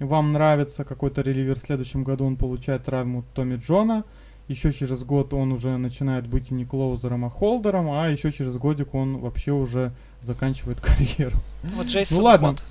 [0.00, 4.04] вам нравится какой-то реливер, в следующем году он получает травму Томми Джона,
[4.50, 8.94] еще через год он уже начинает быть не клоузером, а холдером, а еще через годик
[8.94, 11.38] он вообще уже заканчивает карьеру.
[11.62, 12.48] Вот Джейсон ну, ладно.
[12.48, 12.64] Мод.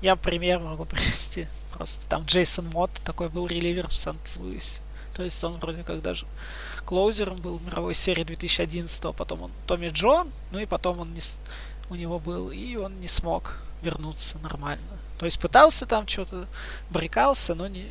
[0.00, 1.48] Я пример могу привести.
[1.74, 4.80] Просто там Джейсон Мод такой был реливер в Сант-Луисе.
[5.12, 6.24] То есть он вроде как даже
[6.84, 11.20] клоузером был в мировой серии 2011 потом он Томми Джон, ну и потом он не,
[11.90, 14.98] у него был, и он не смог вернуться нормально.
[15.18, 16.46] То есть пытался там что-то,
[16.90, 17.86] брекался, но не,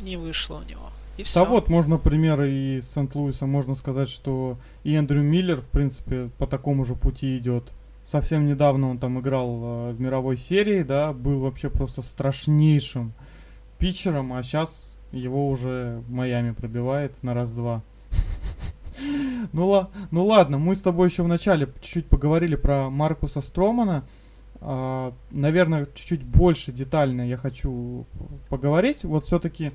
[0.00, 0.92] не вышло у него.
[1.18, 1.40] И все.
[1.40, 6.46] Да вот, можно примеры из Сент-Луиса, можно сказать, что и Эндрю Миллер, в принципе, по
[6.46, 7.72] такому же пути идет.
[8.04, 13.12] Совсем недавно он там играл э, в мировой серии, да, был вообще просто страшнейшим
[13.78, 17.82] питчером, а сейчас его уже Майами пробивает на раз-два.
[19.52, 24.04] Ну, ла ну ладно, мы с тобой еще в начале чуть-чуть поговорили про Маркуса Стромана.
[24.60, 28.06] А, наверное, чуть-чуть больше детально я хочу
[28.48, 29.04] поговорить.
[29.04, 29.70] Вот все-таки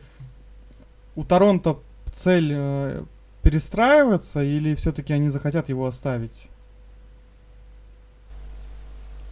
[1.16, 1.80] у Торонто
[2.14, 3.04] цель э,
[3.42, 6.48] перестраиваться или все-таки они захотят его оставить?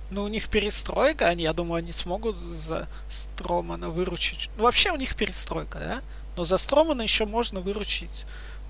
[0.09, 4.49] Ну, у них перестройка, они, я думаю, они смогут за Стромана выручить.
[4.57, 6.01] Ну, вообще у них перестройка, да?
[6.35, 8.25] Но за Стромана еще можно выручить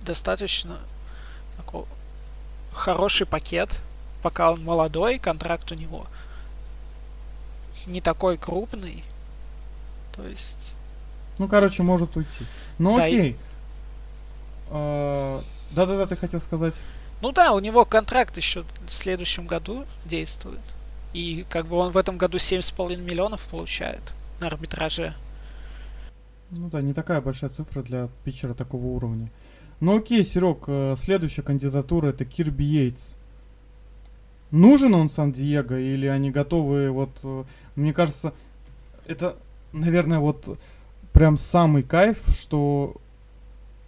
[0.05, 0.79] достаточно
[1.57, 1.85] такой
[2.71, 3.79] хороший пакет,
[4.21, 6.05] пока он молодой, контракт у него
[7.87, 9.03] не такой крупный.
[10.15, 10.73] То есть...
[11.41, 12.45] Ну, короче, может уйти.
[12.77, 13.35] Ну, да окей.
[14.69, 16.75] А, да-да-да, ты хотел сказать.
[17.19, 20.61] Ну да, у него контракт еще в следующем году действует.
[21.13, 24.03] И как бы он в этом году 7,5 миллионов получает
[24.39, 25.15] на арбитраже.
[26.51, 29.31] Ну да, не такая большая цифра для питчера такого уровня.
[29.79, 33.15] Ну окей, Серег, э, следующая кандидатура это Кирби Йейтс.
[34.51, 38.31] Нужен он Сан-Диего или они готовы, вот, э, мне кажется,
[39.07, 39.37] это,
[39.71, 40.59] наверное, вот
[41.13, 42.95] прям самый кайф, что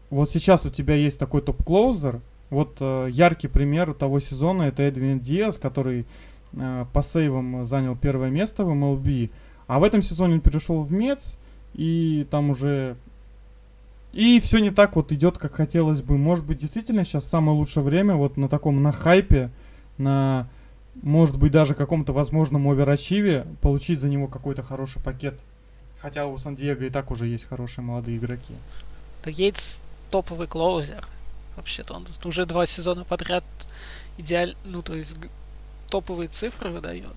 [0.09, 4.83] вот сейчас у тебя есть такой top closer, вот э, яркий пример того сезона это
[4.83, 6.05] Эдвин Диас, который
[6.53, 9.31] э, по сейвам занял первое место в MLB,
[9.67, 11.37] а в этом сезоне он перешел в Мец,
[11.73, 12.95] и там уже
[14.13, 16.17] и все не так вот идет, как хотелось бы.
[16.17, 19.49] Может быть, действительно сейчас самое лучшее время вот на таком, на хайпе,
[19.97, 20.47] на,
[21.01, 25.39] может быть, даже каком-то возможном overachieve получить за него какой-то хороший пакет.
[26.03, 28.53] Хотя у Сан-Диего и так уже есть хорошие молодые игроки.
[29.23, 29.79] Да Гейтс
[30.11, 31.07] топовый клоузер.
[31.55, 33.45] Вообще-то он уже два сезона подряд
[34.17, 35.15] идеально, ну то есть
[35.89, 37.15] топовые цифры выдает.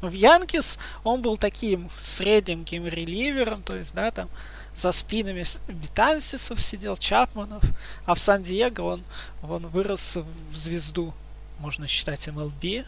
[0.00, 4.28] В Янкис он был таким средненьким реливером, то есть, да, там
[4.74, 7.62] за спинами Битансисов сидел, Чапманов,
[8.04, 9.04] а в Сан-Диего он,
[9.42, 11.14] он вырос в звезду,
[11.60, 12.84] можно считать, МЛБ.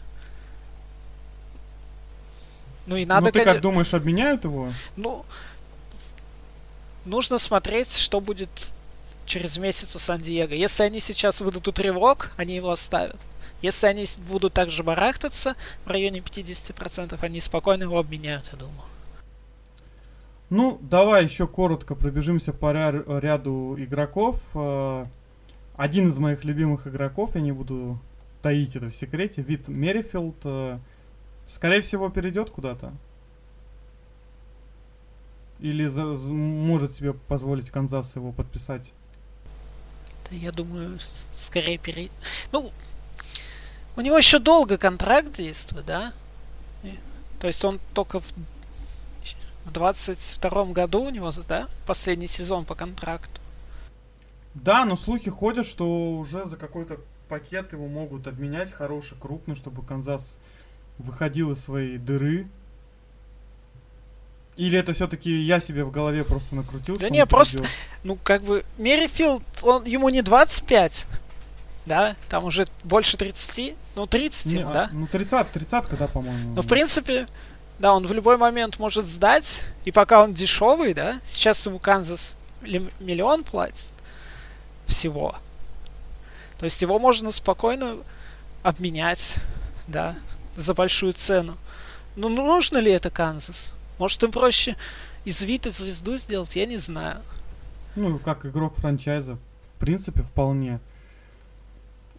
[2.87, 3.27] Ну и надо...
[3.27, 4.69] Ну ты как думаешь, обменяют его?
[4.95, 5.25] Ну,
[7.05, 8.49] нужно смотреть, что будет
[9.25, 10.53] через месяц у Сан-Диего.
[10.53, 13.17] Если они сейчас выдадут рывок, они его оставят.
[13.61, 18.81] Если они будут также барахтаться в районе 50%, они спокойно его обменяют, я думаю.
[20.49, 24.39] Ну, давай еще коротко пробежимся по ряду игроков.
[24.53, 25.05] Э,
[25.75, 27.99] один из моих любимых игроков, я не буду
[28.41, 30.79] таить это в секрете, Вит Мерифилд, э,
[31.49, 32.93] скорее всего, перейдет куда-то.
[35.59, 38.91] Или за, за, может себе позволить Канзас его подписать?
[40.29, 40.99] Да, я думаю,
[41.35, 42.09] скорее пере...
[42.51, 42.71] Ну,
[43.95, 46.13] у него еще долго контракт действует, да?
[47.39, 48.33] То есть он только в,
[49.65, 53.41] в 22 году у него, да, последний сезон по контракту.
[54.53, 59.83] Да, но слухи ходят, что уже за какой-то пакет его могут обменять хороший, крупный, чтобы
[59.83, 60.37] Канзас
[60.99, 62.47] выходил из своей дыры.
[64.55, 66.97] Или это все-таки я себе в голове просто накрутил?
[66.97, 67.71] Да не, просто, придет?
[68.03, 71.05] ну как бы, Мерифилд, он, ему не 25,
[71.85, 74.89] да, там уже больше 30, ну 30 не, ему, а, да?
[74.91, 76.55] Ну 30, 30 да, по-моему.
[76.55, 77.27] Ну в принципе,
[77.77, 82.35] да, он в любой момент может сдать, и пока он дешевый, да, сейчас ему Канзас
[82.61, 83.93] миллион платит
[84.87, 85.35] всего.
[86.57, 87.97] То есть его можно спокойно
[88.63, 89.35] обменять,
[89.87, 90.15] да,
[90.57, 91.53] за большую цену.
[92.17, 93.71] Ну, нужно ли это Канзас?
[93.99, 94.75] Может, им проще
[95.23, 97.19] из Вита звезду сделать, я не знаю.
[97.95, 100.79] Ну, как игрок франчайза, в принципе, вполне.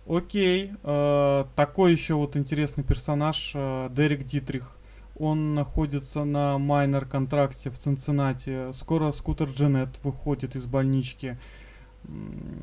[0.09, 4.72] Окей, э, такой еще вот интересный персонаж, э, Дерек Дитрих.
[5.18, 8.72] Он находится на майнер контракте в Цинциннати.
[8.72, 11.36] Скоро скутер Дженет выходит из больнички.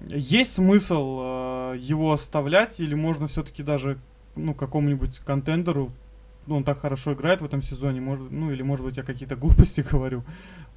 [0.07, 3.99] Есть смысл э, его оставлять или можно все-таки даже
[4.35, 5.91] ну какому-нибудь контендеру
[6.47, 9.81] он так хорошо играет в этом сезоне, может, ну или может быть я какие-то глупости
[9.81, 10.23] говорю,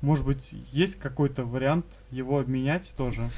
[0.00, 3.28] может быть есть какой-то вариант его обменять тоже?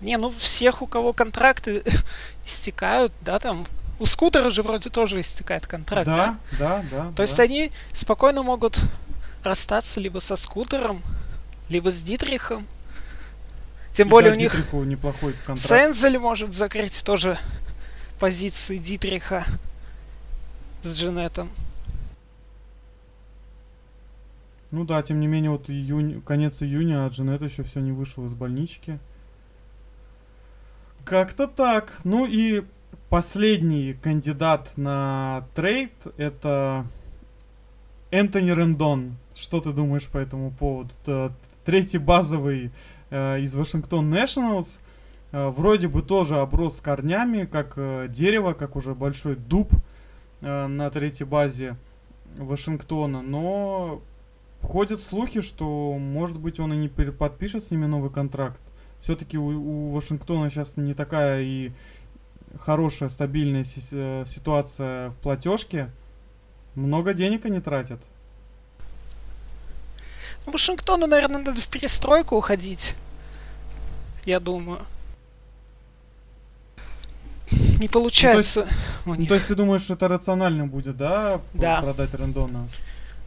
[0.00, 1.82] Не, ну всех, у кого контракты
[2.44, 3.64] истекают, да, там
[3.98, 6.38] у скутера же вроде тоже истекает контракт, да?
[6.58, 7.04] Да, да, да.
[7.08, 7.22] То да.
[7.22, 8.80] есть они спокойно могут
[9.44, 11.02] расстаться либо со скутером,
[11.68, 12.66] либо с Дитрихом.
[13.92, 15.60] Тем И более да, у них неплохой контракт.
[15.60, 17.38] Сензель может закрыть тоже
[18.22, 19.44] позиции Дитриха
[20.80, 21.50] с Дженетом.
[24.70, 28.24] Ну да, тем не менее, вот июнь, конец июня, а Джанет еще все не вышел
[28.26, 29.00] из больнички.
[31.04, 31.98] Как-то так.
[32.04, 32.62] Ну и
[33.08, 36.86] последний кандидат на трейд это
[38.12, 39.16] Энтони Рендон.
[39.34, 40.94] Что ты думаешь по этому поводу?
[41.02, 41.32] Это
[41.64, 42.70] третий базовый
[43.10, 44.78] э, из Вашингтон Nationals.
[45.32, 49.72] Э, вроде бы тоже оброс корнями, как э, дерево, как уже большой дуб
[50.42, 51.76] э, на третьей базе
[52.36, 53.22] Вашингтона.
[53.22, 54.02] Но
[54.60, 58.60] ходят слухи, что, может быть, он и не подпишет с ними новый контракт.
[59.00, 61.72] Все-таки у, у Вашингтона сейчас не такая и
[62.60, 65.90] хорошая, стабильная си- ситуация в платежке.
[66.74, 68.00] Много денег они тратят.
[70.44, 72.94] Ну, Вашингтону, наверное, надо в перестройку уходить.
[74.24, 74.84] Я думаю.
[77.82, 78.66] Не получается.
[79.04, 81.40] Ну, то, есть, то есть ты думаешь, это рационально будет, да?
[81.52, 81.80] Да.
[81.80, 82.68] Продать Рендона?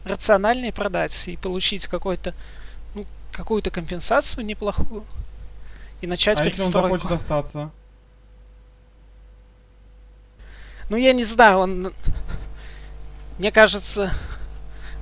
[0.06, 2.32] рациональнее продать и получить какой-то
[2.94, 5.04] ну, какую-то компенсацию неплохую
[6.00, 6.68] и начать а перестройку.
[6.68, 7.70] если он захочет остаться?
[10.88, 11.92] Ну, я не знаю, он...
[13.38, 14.10] Мне кажется,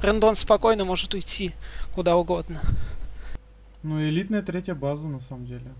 [0.02, 1.52] Рендон спокойно может уйти
[1.94, 2.60] куда угодно.
[3.82, 5.70] Ну, элитная третья база, на самом деле.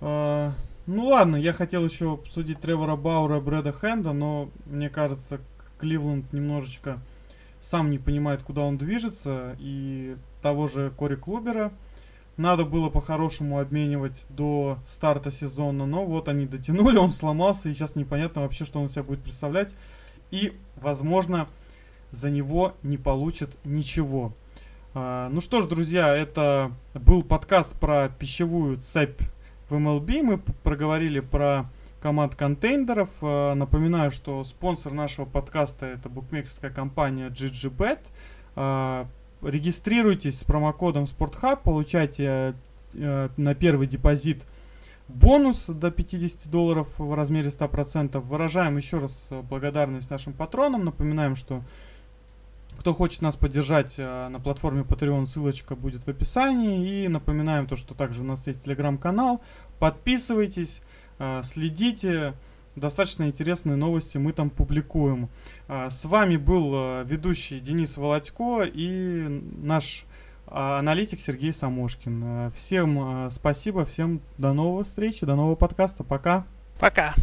[0.00, 0.54] А,
[0.86, 5.40] ну ладно, я хотел еще обсудить Тревора Баура и Брэда Хенда, но мне кажется,
[5.78, 7.00] Кливленд немножечко
[7.60, 11.72] сам не понимает, куда он движется, и того же Кори Клубера
[12.36, 17.96] надо было по-хорошему обменивать до старта сезона, но вот они дотянули, он сломался, и сейчас
[17.96, 19.74] непонятно вообще, что он себя будет представлять,
[20.30, 21.48] и, возможно,
[22.12, 24.32] за него не получит ничего.
[24.94, 29.20] А, ну что ж, друзья, это был подкаст про пищевую цепь
[29.68, 30.22] в MLB.
[30.22, 33.10] Мы проговорили про команд контейнеров.
[33.20, 37.98] Э, напоминаю, что спонсор нашего подкаста это букмекерская компания GGBet.
[38.56, 39.06] Э,
[39.42, 42.54] регистрируйтесь с промокодом SportHub, получайте
[42.94, 44.42] э, на первый депозит
[45.08, 48.18] бонус до 50 долларов в размере 100%.
[48.20, 50.84] Выражаем еще раз благодарность нашим патронам.
[50.84, 51.62] Напоминаем, что
[52.78, 57.04] кто хочет нас поддержать на платформе Patreon, ссылочка будет в описании.
[57.04, 59.40] И напоминаем то, что также у нас есть телеграм-канал.
[59.78, 60.82] Подписывайтесь.
[61.18, 62.34] А, следите,
[62.74, 65.28] достаточно интересные новости мы там публикуем.
[65.68, 70.04] А, с вами был ведущий Денис Володько и наш
[70.46, 72.52] аналитик Сергей Самошкин.
[72.52, 76.04] Всем спасибо, всем до новых встреч, до нового подкаста.
[76.04, 76.46] Пока.
[76.78, 77.14] Пока.